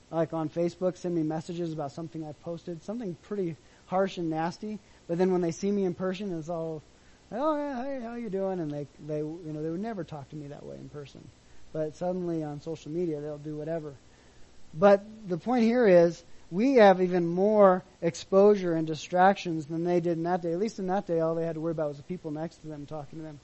[0.09, 4.79] like on Facebook, send me messages about something I've posted, something pretty harsh and nasty.
[5.09, 6.81] But then when they see me in person, it's all,
[7.29, 8.61] oh yeah, hey, how you doing?
[8.61, 11.27] And they, they, you know, they would never talk to me that way in person.
[11.73, 13.95] But suddenly on social media, they'll do whatever.
[14.73, 16.23] But the point here is,
[16.53, 20.51] we have even more exposure and distractions than they did in that day.
[20.53, 22.57] At least in that day, all they had to worry about was the people next
[22.57, 23.39] to them talking to them.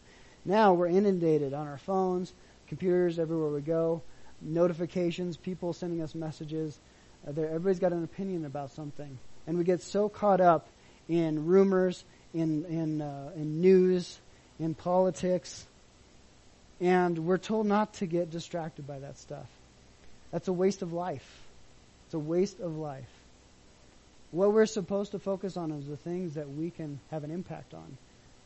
[0.46, 2.32] Now we're inundated on our phones,
[2.68, 4.04] computers, everywhere we go,
[4.42, 6.78] notifications, people sending us messages.
[7.28, 10.68] Uh, everybody's got an opinion about something, and we get so caught up
[11.10, 12.04] in rumors,
[12.34, 14.20] in in uh, in news,
[14.60, 15.66] in politics,
[16.80, 19.48] and we're told not to get distracted by that stuff.
[20.32, 21.49] That's a waste of life.
[22.10, 23.06] It's a waste of life.
[24.32, 27.76] What we're supposed to focus on is the things that we can have an impact
[27.76, 27.98] on.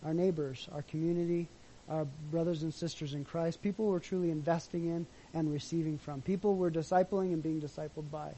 [0.03, 1.47] Our neighbors, our community,
[1.87, 6.55] our brothers and sisters in Christ, people we're truly investing in and receiving from, people
[6.55, 8.33] we're discipling and being discipled by.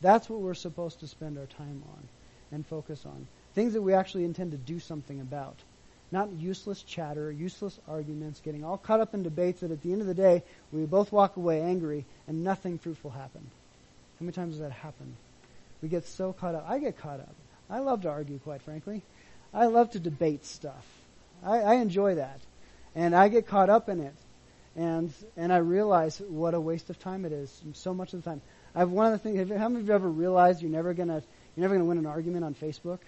[0.00, 2.08] That's what we're supposed to spend our time on
[2.52, 3.26] and focus on.
[3.56, 5.56] Things that we actually intend to do something about.
[6.12, 10.00] Not useless chatter, useless arguments, getting all caught up in debates that at the end
[10.00, 13.50] of the day, we both walk away angry and nothing fruitful happened.
[14.18, 15.14] How many times has that happened?
[15.82, 16.64] We get so caught up.
[16.68, 17.34] I get caught up.
[17.68, 19.02] I love to argue, quite frankly.
[19.52, 20.86] I love to debate stuff.
[21.44, 22.40] I, I enjoy that.
[22.94, 24.14] And I get caught up in it.
[24.76, 28.30] And, and I realize what a waste of time it is so much of the
[28.30, 28.40] time.
[28.74, 31.22] I've one of the things, how many of you ever realized you're never gonna,
[31.54, 32.98] you're never gonna win an argument on Facebook?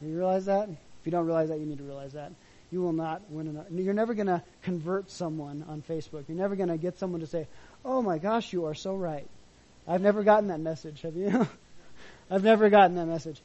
[0.00, 0.68] Do you realize that?
[0.68, 2.32] If you don't realize that, you need to realize that.
[2.70, 6.24] You will not win an, you're never gonna convert someone on Facebook.
[6.28, 7.46] You're never gonna get someone to say,
[7.84, 9.26] oh my gosh, you are so right.
[9.88, 11.48] I've never gotten that message, have you?
[12.30, 13.40] I've never gotten that message.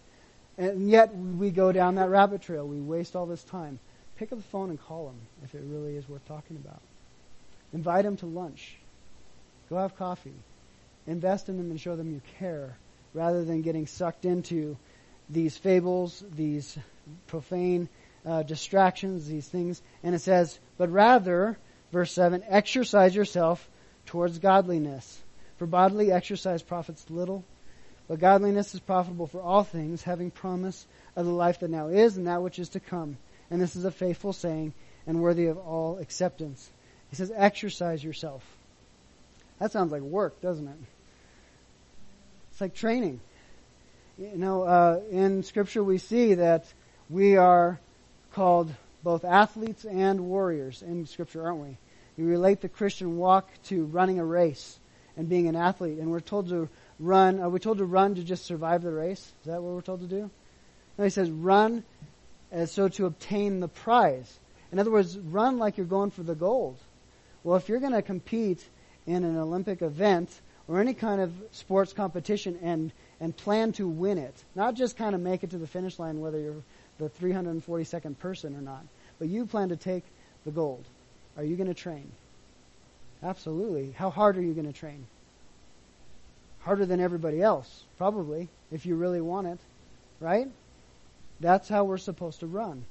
[0.58, 2.68] And yet we go down that rabbit trail.
[2.68, 3.80] We waste all this time.
[4.18, 6.82] Pick up the phone and call them if it really is worth talking about.
[7.74, 8.76] Invite them to lunch.
[9.70, 10.34] Go have coffee.
[11.08, 12.76] Invest in them and show them you care
[13.14, 14.78] rather than getting sucked into
[15.30, 16.78] these fables, these
[17.28, 17.88] profane
[18.26, 19.82] uh, distractions, these things.
[20.04, 21.58] And it says, but rather,
[21.92, 23.68] verse 7, exercise yourself
[24.06, 25.22] towards godliness.
[25.62, 27.46] For bodily exercise profits little,
[28.08, 32.18] but godliness is profitable for all things, having promise of the life that now is
[32.18, 33.16] and that which is to come.
[33.52, 34.74] And this is a faithful saying
[35.06, 36.68] and worthy of all acceptance.
[37.12, 38.44] He says, exercise yourself.
[39.60, 40.78] That sounds like work, doesn't it?
[42.50, 43.20] It's like training.
[44.18, 46.66] You know, uh, in Scripture we see that
[47.08, 47.80] we are
[48.34, 51.78] called both athletes and warriors in Scripture, aren't we?
[52.18, 54.80] We relate the Christian walk to running a race
[55.18, 56.00] and being an athlete.
[56.00, 57.40] And we're told to run.
[57.40, 59.20] Uh, Are we told to run to just survive the race?
[59.20, 60.30] Is that what we're told to do?
[60.98, 61.84] No, he says run
[62.52, 64.40] as so to obtain the prize.
[64.72, 66.78] In other words, run like you're going for the gold.
[67.44, 68.64] Well, if you're going to compete
[69.08, 70.30] in an Olympic event
[70.68, 75.14] or any kind of sports competition and and plan to win it, not just kind
[75.14, 76.64] of make it to the finish line whether you're
[76.98, 78.84] the 342nd person or not,
[79.20, 80.04] but you plan to take
[80.46, 80.84] the gold.
[81.38, 82.12] Are you going to train?
[83.24, 83.92] Absolutely.
[83.92, 85.06] How hard are you going to train?
[86.62, 89.60] Harder than everybody else, probably, if you really want it,
[90.20, 90.48] right?
[91.40, 92.86] That's how we're supposed to run.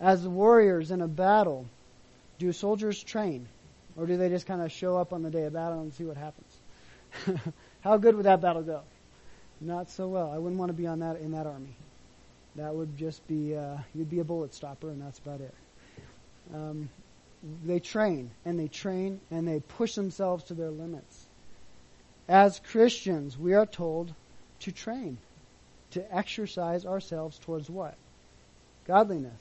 [0.00, 1.66] As warriors in a battle,
[2.38, 3.48] do soldiers train?
[3.96, 6.04] Or do they just kind of show up on the day of battle and see
[6.04, 7.42] what happens?
[7.80, 8.82] how good would that battle go?
[9.60, 10.30] Not so well.
[10.30, 11.74] I wouldn't want to be on that in that army.
[12.54, 15.54] That would just be uh, you'd be a bullet stopper, and that's about it.
[16.54, 16.88] Um,
[17.64, 21.26] they train and they train and they push themselves to their limits.
[22.28, 24.12] As Christians, we are told
[24.60, 25.18] to train,
[25.92, 27.94] to exercise ourselves towards what?
[28.86, 29.40] Godliness.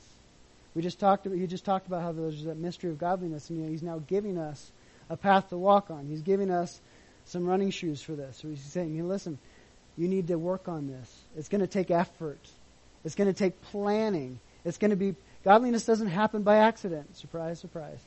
[0.75, 3.69] We just talked about, he just talked about how there's that mystery of godliness and
[3.69, 4.71] he's now giving us
[5.09, 6.05] a path to walk on.
[6.05, 6.79] He's giving us
[7.25, 8.37] some running shoes for this.
[8.37, 9.37] So he's saying, hey, listen,
[9.97, 11.21] you need to work on this.
[11.35, 12.39] It's going to take effort.
[13.03, 14.39] It's going to take planning.
[14.63, 15.15] It's going to be
[15.47, 17.15] Godliness doesn't happen by accident.
[17.15, 17.99] Surprise, surprise.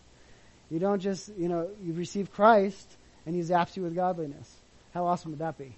[0.70, 2.86] You don't just, you know, you receive Christ
[3.24, 4.54] and he zaps you with godliness.
[4.92, 5.74] How awesome would that be?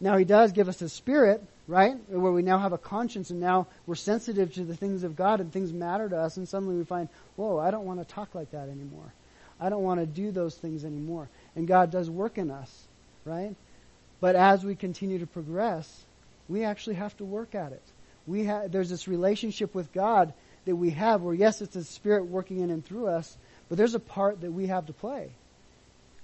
[0.00, 1.94] Now he does give us a spirit, right?
[2.08, 5.40] Where we now have a conscience and now we're sensitive to the things of God
[5.40, 8.34] and things matter to us and suddenly we find, whoa, I don't want to talk
[8.34, 9.12] like that anymore.
[9.60, 11.28] I don't want to do those things anymore.
[11.54, 12.88] And God does work in us,
[13.24, 13.54] right?
[14.18, 16.04] But as we continue to progress,
[16.48, 17.82] we actually have to work at it.
[18.26, 20.32] We ha- there's this relationship with God
[20.66, 23.36] that we have where, yes, it's the Spirit working in and through us,
[23.68, 25.30] but there's a part that we have to play.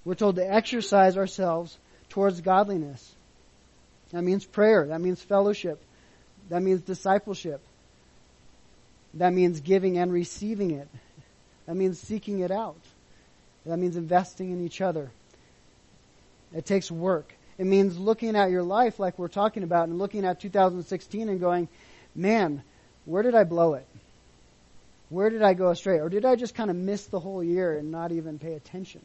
[0.04, 1.78] We're told to exercise ourselves
[2.08, 3.14] towards godliness.
[4.10, 4.88] That means prayer.
[4.88, 5.80] That means fellowship.
[6.50, 7.60] That means discipleship.
[9.14, 10.88] That means giving and receiving it.
[11.66, 12.80] That means seeking it out.
[13.64, 15.10] That means investing in each other.
[16.54, 17.32] It takes work.
[17.58, 21.38] It means looking at your life like we're talking about and looking at 2016 and
[21.38, 21.68] going,
[22.14, 22.62] man,
[23.04, 23.86] where did I blow it?
[25.12, 26.00] Where did I go astray?
[26.00, 29.02] Or did I just kind of miss the whole year and not even pay attention?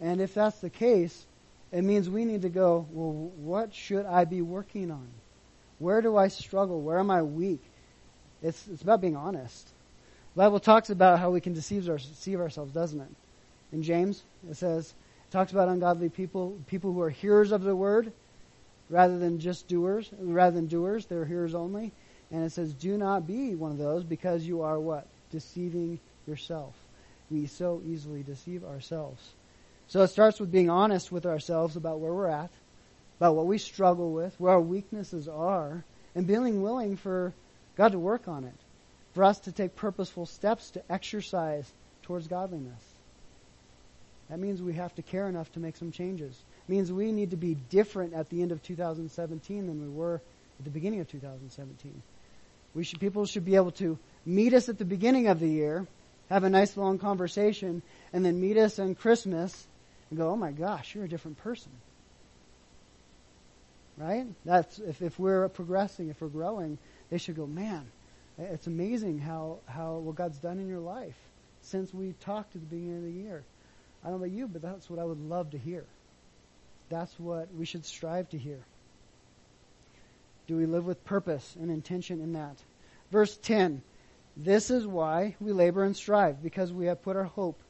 [0.00, 1.24] And if that's the case,
[1.70, 5.06] it means we need to go, well, what should I be working on?
[5.78, 6.80] Where do I struggle?
[6.80, 7.62] Where am I weak?
[8.42, 9.68] It's, it's about being honest.
[10.34, 13.10] The Bible talks about how we can deceive, our, deceive ourselves, doesn't it?
[13.72, 14.20] In James,
[14.50, 14.92] it says,
[15.28, 18.10] it talks about ungodly people, people who are hearers of the word
[18.90, 21.92] rather than just doers, rather than doers, they're hearers only.
[22.30, 25.06] And it says, do not be one of those because you are what?
[25.30, 26.74] Deceiving yourself.
[27.30, 29.22] We so easily deceive ourselves.
[29.88, 32.50] So it starts with being honest with ourselves about where we're at,
[33.18, 37.32] about what we struggle with, where our weaknesses are, and being willing for
[37.76, 38.54] God to work on it,
[39.14, 41.70] for us to take purposeful steps to exercise
[42.02, 42.82] towards godliness.
[44.30, 46.32] That means we have to care enough to make some changes.
[46.66, 50.20] It means we need to be different at the end of 2017 than we were
[50.58, 52.02] at the beginning of 2017.
[52.74, 55.86] We should, people should be able to meet us at the beginning of the year,
[56.28, 59.66] have a nice long conversation, and then meet us on Christmas
[60.10, 61.70] and go, oh my gosh, you're a different person.
[63.96, 64.26] Right?
[64.44, 66.78] That's, if, if we're progressing, if we're growing,
[67.10, 67.86] they should go, man,
[68.38, 71.16] it's amazing how, how what God's done in your life
[71.62, 73.44] since we talked at the beginning of the year.
[74.02, 75.84] I don't know about you, but that's what I would love to hear.
[76.90, 78.58] That's what we should strive to hear.
[80.46, 82.56] Do we live with purpose and intention in that?
[83.10, 83.82] Verse 10
[84.36, 87.60] This is why we labor and strive, because we have put our hope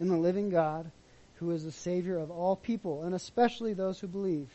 [0.00, 0.90] in the living God
[1.36, 4.48] who is the Savior of all people, and especially those who believe.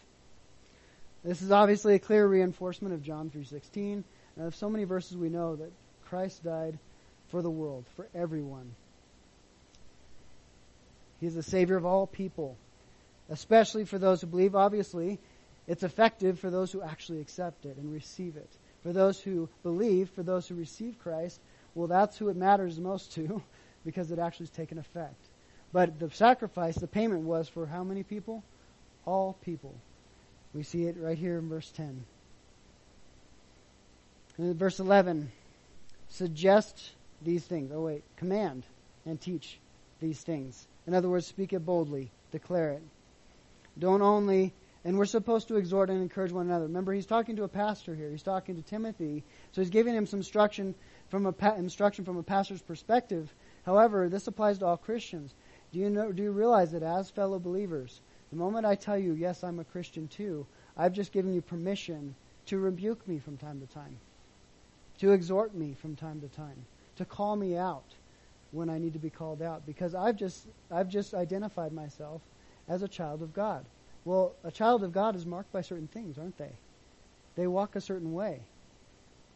[1.23, 4.03] This is obviously a clear reinforcement of John 3.16,
[4.35, 5.71] and of so many verses we know that
[6.05, 6.79] Christ died
[7.27, 8.73] for the world, for everyone.
[11.19, 12.57] He is the Savior of all people,
[13.29, 14.55] especially for those who believe.
[14.55, 15.19] Obviously,
[15.69, 18.49] it's effective for those who actually accept it and receive it.
[18.81, 21.39] For those who believe, for those who receive Christ,
[21.75, 23.41] well, that's who it matters most to
[23.85, 25.27] because it actually has taken effect.
[25.71, 28.43] But the sacrifice, the payment was for how many people?
[29.05, 29.75] All people.
[30.55, 32.03] We see it right here in verse 10.
[34.39, 35.31] And verse 11,
[36.09, 36.91] suggest
[37.21, 37.71] these things.
[37.71, 38.63] Oh, wait, command
[39.05, 39.59] and teach
[39.99, 40.65] these things.
[40.87, 42.81] In other words, speak it boldly, declare it.
[43.77, 44.53] Don't only,
[44.85, 46.65] and we're supposed to exhort and encourage one another.
[46.65, 48.09] Remember, he's talking to a pastor here.
[48.09, 50.73] He's talking to Timothy, so he's giving him some instruction
[51.09, 53.33] from a instruction from a pastor's perspective.
[53.65, 55.33] However, this applies to all Christians.
[55.71, 57.99] Do you know, do you realize that as fellow believers,
[58.29, 60.45] the moment I tell you, yes, I'm a Christian too,
[60.77, 62.15] I've just given you permission
[62.47, 63.97] to rebuke me from time to time,
[64.99, 66.65] to exhort me from time to time,
[66.95, 67.85] to call me out
[68.51, 72.21] when I need to be called out, because I've just, I've just identified myself
[72.67, 73.65] as a child of God.
[74.05, 76.51] Well, a child of God is marked by certain things, aren't they?
[77.35, 78.41] They walk a certain way.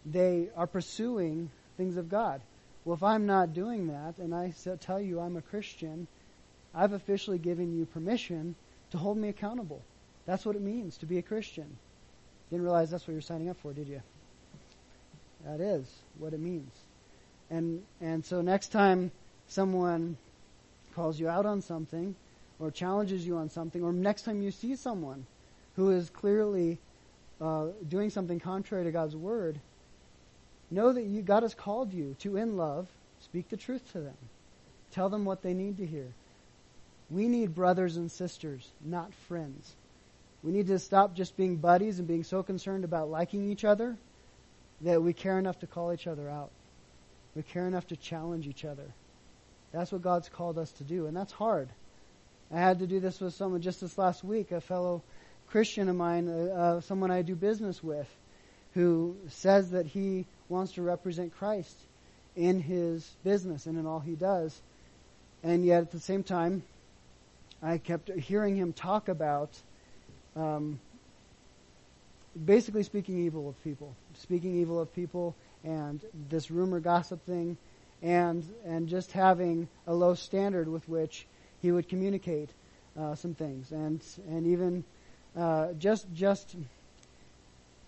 [0.06, 2.42] They are pursuing things of God.
[2.86, 6.08] Well, if I'm not doing that and I tell you I'm a Christian,
[6.76, 8.56] I've officially given you permission
[8.92, 9.82] to hold me accountable.
[10.26, 11.78] That's what it means to be a Christian.
[12.50, 14.02] Didn't realize that's what you're signing up for, did you?
[15.46, 16.72] That is what it means.
[17.50, 19.12] And and so next time
[19.48, 20.18] someone
[20.96, 22.16] calls you out on something
[22.64, 25.26] or challenges you on something, or next time you see someone
[25.76, 26.80] who is clearly
[27.42, 29.60] uh, doing something contrary to God's word,
[30.72, 32.88] know that you, God has called you to, in love,
[33.20, 34.16] speak the truth to them.
[34.92, 36.08] Tell them what they need to hear.
[37.10, 39.76] We need brothers and sisters, not friends.
[40.42, 43.98] We need to stop just being buddies and being so concerned about liking each other
[44.82, 46.52] that we care enough to call each other out.
[47.36, 48.94] We care enough to challenge each other.
[49.74, 51.68] That's what God's called us to do, and that's hard.
[52.54, 55.02] I had to do this with someone just this last week, a fellow
[55.50, 58.08] Christian of mine, uh, uh someone I do business with,
[58.76, 61.76] who says that he wants to represent Christ
[62.36, 64.62] in his business and in all he does.
[65.44, 66.62] And yet at the same time,
[67.62, 69.50] I kept hearing him talk about
[70.36, 70.80] um,
[72.46, 77.58] basically speaking evil of people, speaking evil of people, and this rumor gossip thing,
[78.04, 81.26] and and just having a low standard with which
[81.64, 82.52] he would communicate
[82.96, 84.84] uh, some things, and and even
[85.36, 86.56] uh, just just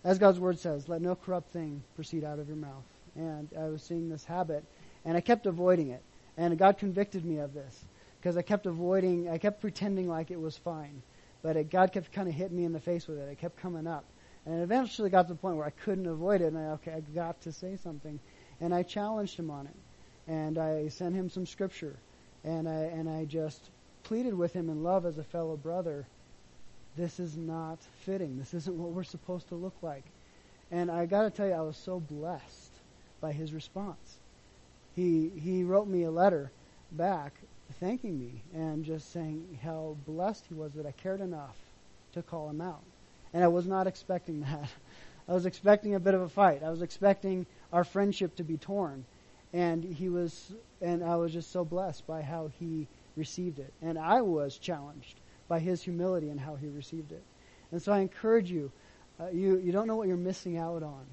[0.06, 2.86] as God's word says, let no corrupt thing proceed out of your mouth.
[3.16, 4.64] and I was seeing this habit,
[5.04, 6.02] and I kept avoiding it.
[6.38, 7.86] And God convicted me of this
[8.20, 11.02] because I kept avoiding, I kept pretending like it was fine,
[11.42, 13.30] but it, God kept kind of hitting me in the face with it.
[13.32, 14.06] It kept coming up,
[14.46, 16.92] and it eventually got to the point where I couldn't avoid it, and I okay,
[16.92, 18.20] I got to say something,
[18.62, 19.76] and I challenged him on it,
[20.28, 21.96] and I sent him some scripture,
[22.46, 23.70] and I and I just
[24.04, 26.06] pleaded with him in love as a fellow brother.
[26.96, 28.38] This is not fitting.
[28.38, 30.04] This isn't what we're supposed to look like.
[30.72, 32.72] And I got to tell you, I was so blessed
[33.20, 34.18] by his response.
[34.96, 36.52] He he wrote me a letter
[36.92, 37.34] back
[37.80, 41.56] thanking me and just saying how blessed he was that I cared enough
[42.14, 42.84] to call him out.
[43.34, 44.70] And I was not expecting that.
[45.28, 46.62] I was expecting a bit of a fight.
[46.64, 49.06] I was expecting our friendship to be torn.
[49.54, 50.52] And he was
[50.82, 53.74] and I was just so blessed by how he received it.
[53.82, 55.16] And I was challenged
[55.48, 57.24] by his humility and how he received it.
[57.72, 58.72] And so I encourage you,
[59.20, 61.06] uh, you, you don't know what you're missing out on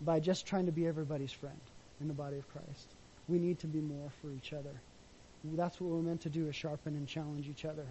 [0.00, 1.60] by just trying to be everybody's friend
[2.00, 2.88] in the body of Christ.
[3.28, 4.72] We need to be more for each other.
[5.44, 7.86] That's what we're meant to do is sharpen and challenge each other.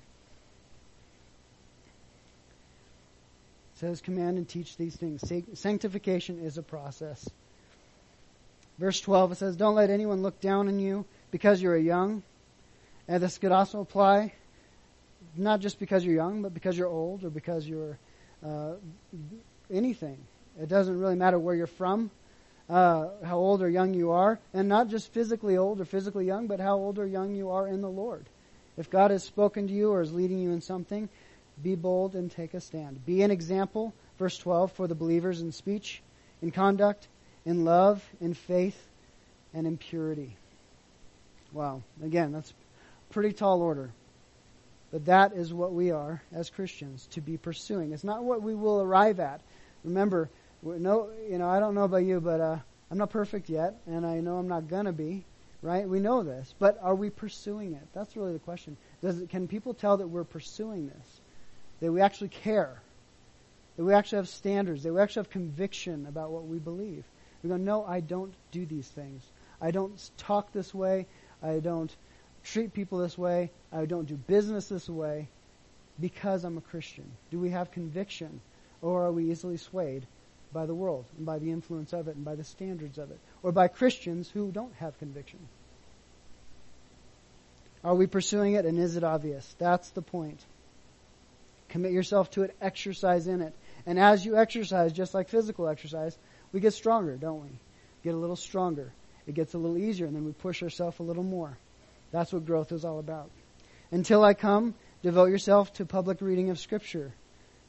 [3.74, 5.24] It says, command and teach these things.
[5.54, 7.28] Sanctification is a process.
[8.80, 12.24] Verse 12, it says, Don't let anyone look down on you because you're young.
[13.08, 14.34] And this could also apply
[15.36, 17.98] not just because you're young, but because you're old or because you're
[18.46, 18.74] uh,
[19.72, 20.18] anything.
[20.62, 22.10] It doesn't really matter where you're from,
[22.70, 26.48] uh, how old or young you are, and not just physically old or physically young,
[26.48, 28.26] but how old or young you are in the Lord.
[28.78, 31.10] If God has spoken to you or is leading you in something,
[31.62, 33.06] be bold and take a stand.
[33.06, 36.02] Be an example, verse 12, for the believers in speech,
[36.42, 37.08] in conduct,
[37.46, 38.88] in love, in faith,
[39.54, 40.36] and in purity.
[41.52, 41.82] Wow.
[42.04, 42.54] Again, that's
[43.10, 43.92] pretty tall order.
[44.92, 47.92] But that is what we are as Christians to be pursuing.
[47.92, 49.42] It's not what we will arrive at.
[49.84, 50.30] Remember,
[50.64, 52.58] no, you know, I don't know about you, but uh,
[52.90, 55.26] I'm not perfect yet, and I know I'm not gonna be.
[55.62, 55.88] Right?
[55.88, 57.86] We know this, but are we pursuing it?
[57.94, 58.78] That's really the question.
[59.02, 61.20] Does it, can people tell that we're pursuing this?
[61.82, 62.82] That we actually care?
[63.76, 64.84] That we actually have standards?
[64.84, 67.04] That we actually have conviction about what we believe?
[67.44, 69.24] We go, no, I don't do these things.
[69.62, 71.06] I don't talk this way.
[71.42, 71.94] I don't
[72.44, 73.52] treat people this way.
[73.72, 75.28] I don't do business this way
[76.00, 77.06] because I'm a Christian.
[77.32, 78.42] Do we have conviction?
[78.82, 80.06] Or are we easily swayed
[80.54, 83.20] by the world and by the influence of it and by the standards of it?
[83.44, 85.40] Or by Christians who don't have conviction?
[87.84, 89.56] Are we pursuing it and is it obvious?
[89.58, 90.40] That's the point.
[91.70, 93.54] Commit yourself to it, exercise in it.
[93.86, 96.18] And as you exercise, just like physical exercise,
[96.52, 97.50] we get stronger, don't we?
[98.04, 98.92] Get a little stronger.
[99.28, 101.58] It gets a little easier and then we push ourselves a little more.
[102.12, 103.30] That's what growth is all about.
[103.92, 104.74] Until I come,
[105.04, 107.14] devote yourself to public reading of Scripture,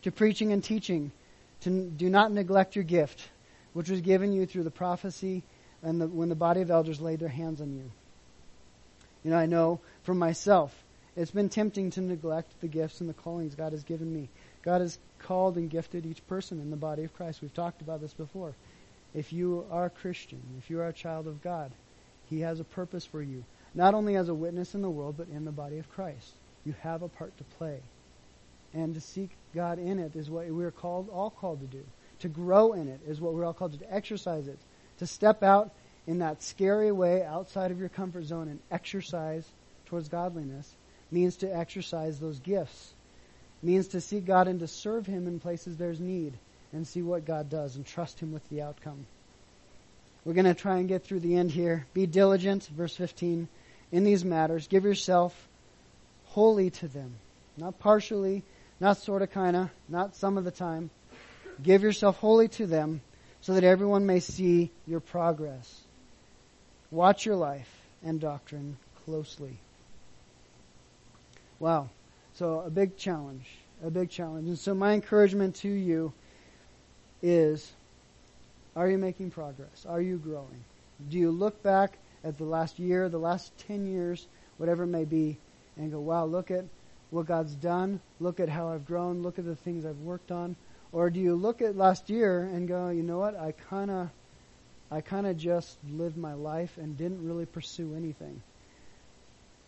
[0.03, 1.13] to preaching and teaching.
[1.63, 3.29] To do not neglect your gift,
[3.75, 5.43] which was given you through the prophecy
[5.83, 7.91] and the, when the body of elders laid their hands on you.
[9.25, 10.75] You know, I know for myself,
[11.17, 14.29] it's been tempting to neglect the gifts and the callings God has given me.
[14.63, 17.43] God has called and gifted each person in the body of Christ.
[17.43, 18.55] We've talked about this before.
[19.15, 21.73] If you are a Christian, if you are a child of God,
[22.29, 23.45] He has a purpose for you
[23.75, 26.33] not only as a witness in the world, but in the body of Christ.
[26.65, 27.81] You have a part to play.
[28.75, 31.85] And to seek God in it is what we're called, all called to do.
[32.21, 33.85] To grow in it is what we're all called to do.
[33.85, 34.59] To exercise it.
[34.99, 35.73] To step out
[36.07, 39.49] in that scary way outside of your comfort zone and exercise
[39.87, 40.75] towards godliness
[41.11, 42.93] means to exercise those gifts.
[43.63, 46.35] Means to seek God and to serve Him in places there's need
[46.73, 49.07] and see what God does and trust Him with the outcome.
[50.25, 51.87] We're going to try and get through the end here.
[51.95, 53.49] Be diligent, verse 15
[53.93, 54.69] in these matters.
[54.69, 55.49] Give yourself
[56.27, 57.15] wholly to them.
[57.57, 58.43] Not partially,
[58.79, 60.91] not sort of kind of, not some of the time.
[61.63, 63.01] Give yourself wholly to them
[63.41, 65.83] so that everyone may see your progress.
[66.91, 67.69] Watch your life
[68.03, 69.59] and doctrine closely.
[71.59, 71.91] Wow.
[72.41, 73.45] So a big challenge.
[73.85, 74.49] A big challenge.
[74.49, 76.11] And so my encouragement to you
[77.21, 77.71] is,
[78.75, 79.85] are you making progress?
[79.87, 80.65] Are you growing?
[81.11, 84.27] Do you look back at the last year, the last 10 years,
[84.57, 85.37] whatever it may be,
[85.77, 86.65] and go, wow, look at
[87.11, 88.01] what God's done.
[88.21, 89.21] Look at how I've grown.
[89.21, 90.57] Look at the things I've worked on.
[90.93, 93.39] Or do you look at last year and go, you know what?
[93.39, 94.09] I kind of,
[94.91, 98.41] I kind of just lived my life and didn't really pursue anything.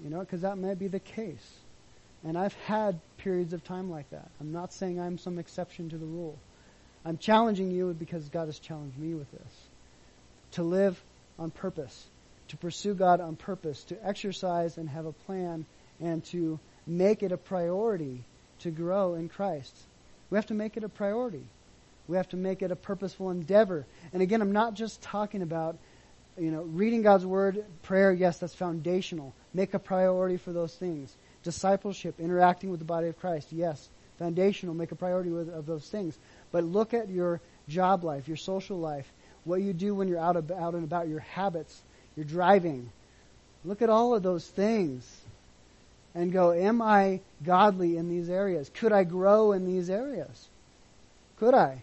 [0.02, 1.58] You know, because that may be the case.
[2.24, 4.28] And I've had periods of time like that.
[4.40, 6.38] I'm not saying I'm some exception to the rule.
[7.04, 9.52] I'm challenging you because God has challenged me with this.
[10.52, 11.02] To live
[11.38, 12.06] on purpose
[12.52, 15.64] to pursue God on purpose, to exercise and have a plan,
[16.02, 18.24] and to make it a priority
[18.58, 19.74] to grow in Christ.
[20.28, 21.44] We have to make it a priority.
[22.08, 23.86] We have to make it a purposeful endeavor.
[24.12, 25.78] And again, I'm not just talking about
[26.36, 29.32] you know, reading God's Word, prayer, yes, that's foundational.
[29.54, 31.16] Make a priority for those things.
[31.43, 33.88] Discipleship, interacting with the body of Christ, yes,
[34.18, 34.74] foundational.
[34.74, 36.16] Make a priority of those things.
[36.53, 39.11] But look at your job life, your social life,
[39.45, 41.82] what you do when you're out, out and about, your habits,
[42.16, 42.90] your driving.
[43.64, 45.22] Look at all of those things
[46.14, 48.70] and go, Am I godly in these areas?
[48.74, 50.49] Could I grow in these areas?
[51.38, 51.82] Could I?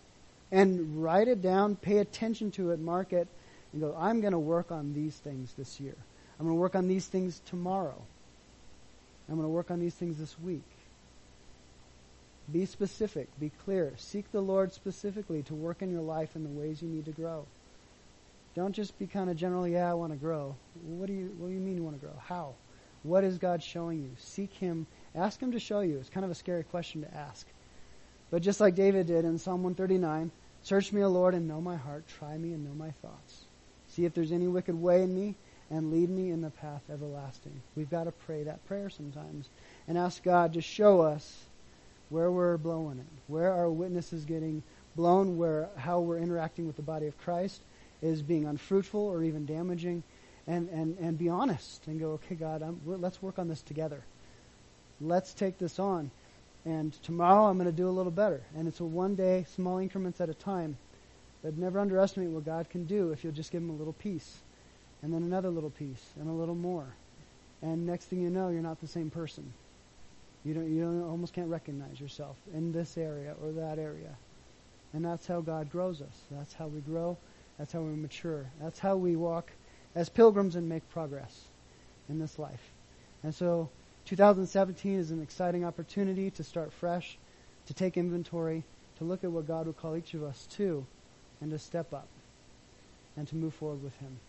[0.52, 3.28] And write it down, pay attention to it, mark it,
[3.72, 5.96] and go, I'm going to work on these things this year.
[6.40, 8.02] I'm going to work on these things tomorrow.
[9.30, 10.64] I'm going to work on these things this week.
[12.52, 13.28] Be specific.
[13.40, 13.94] Be clear.
[13.98, 17.12] Seek the Lord specifically to work in your life in the ways you need to
[17.12, 17.46] grow.
[18.56, 20.56] Don't just be kind of general, yeah, I want to grow.
[20.84, 22.16] What do you what do you mean you want to grow?
[22.26, 22.56] How?
[23.04, 24.12] What is God showing you?
[24.18, 24.88] Seek him.
[25.16, 26.00] Ask him to show you.
[26.00, 27.46] It's kind of a scary question to ask.
[28.32, 30.32] But just like David did in Psalm 139,
[30.64, 32.06] search me, O Lord, and know my heart.
[32.08, 33.46] Try me and know my thoughts.
[33.88, 35.36] See if there's any wicked way in me
[35.72, 37.62] and lead me in the path everlasting.
[37.76, 39.50] We've got to pray that prayer sometimes
[39.88, 41.46] and ask God to show us
[42.10, 44.64] where we're blowing it, where our witness is getting
[44.96, 47.62] blown, where how we're interacting with the body of Christ
[48.02, 50.04] is being unfruitful or even damaging,
[50.48, 54.02] and and and be honest and go, okay, God, let's work on this together.
[55.00, 56.10] Let's take this on,
[56.66, 59.78] and tomorrow I'm going to do a little better, and it's a one day, small
[59.78, 60.78] increments at a time.
[61.42, 64.40] But never underestimate what God can do if you'll just give Him a little piece,
[65.02, 66.96] and then another little piece, and a little more,
[67.62, 69.54] and next thing you know, you're not the same person.
[70.46, 74.16] You don't, you don't, almost can't recognize yourself in this area or that area.
[74.94, 76.22] And that's how God grows us.
[76.32, 77.18] That's how we grow.
[77.58, 78.46] That's how we mature.
[78.62, 79.52] That's how we walk
[79.96, 81.48] as pilgrims and make progress
[82.08, 82.72] in this life.
[83.24, 83.70] And so
[84.06, 87.18] 2017 is an exciting opportunity to start fresh,
[87.68, 88.64] to take inventory,
[88.98, 90.86] to look at what God would call each of us to,
[91.42, 92.08] and to step up
[93.18, 94.20] and to move forward with Him.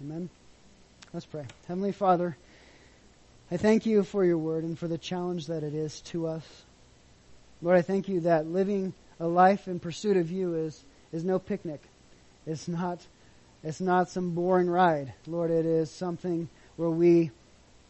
[0.00, 0.28] Amen.
[1.14, 1.46] Let's pray.
[1.68, 2.36] Heavenly Father,
[3.50, 6.44] I thank you for your word and for the challenge that it is to us.
[7.62, 11.38] Lord, I thank you that living a life in pursuit of you is, is no
[11.38, 11.80] picnic.
[12.46, 13.00] It's not,
[13.64, 15.14] it's not some boring ride.
[15.26, 17.30] Lord, it is something where we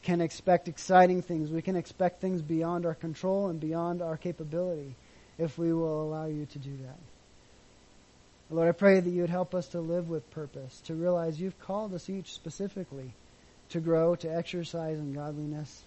[0.04, 1.50] can expect exciting things.
[1.50, 4.94] We can expect things beyond our control and beyond our capability
[5.38, 6.98] if we will allow you to do that.
[8.48, 11.58] Lord, I pray that you would help us to live with purpose, to realize you've
[11.58, 13.12] called us each specifically
[13.70, 15.82] to grow, to exercise in godliness.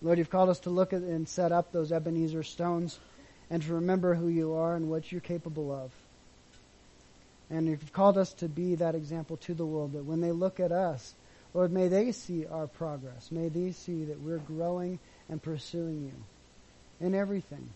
[0.00, 2.98] Lord, you've called us to look at and set up those Ebenezer stones
[3.50, 5.90] and to remember who you are and what you're capable of.
[7.50, 10.60] And you've called us to be that example to the world that when they look
[10.60, 11.14] at us,
[11.52, 13.30] Lord, may they see our progress.
[13.30, 17.68] May they see that we're growing and pursuing you in everything.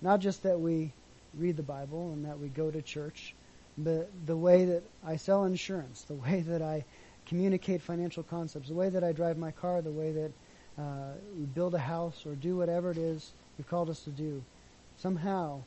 [0.00, 0.92] Not just that we
[1.38, 3.34] read the Bible and that we go to church,
[3.76, 6.84] but the way that I sell insurance, the way that I
[7.26, 10.30] communicate financial concepts, the way that I drive my car, the way that
[10.78, 14.42] uh, we build a house or do whatever it is you've called us to do,
[14.98, 15.60] somehow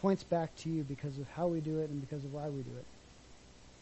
[0.00, 2.62] points back to you because of how we do it and because of why we
[2.62, 2.84] do it.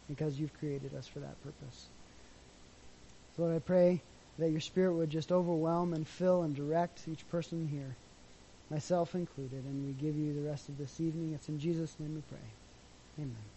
[0.08, 1.86] Because you've created us for that purpose.
[3.36, 4.02] So Lord, I pray
[4.38, 7.96] that your Spirit would just overwhelm and fill and direct each person here,
[8.72, 11.34] myself included, and we give you the rest of this evening.
[11.34, 12.48] It's in Jesus' name we pray.
[13.18, 13.51] Amen.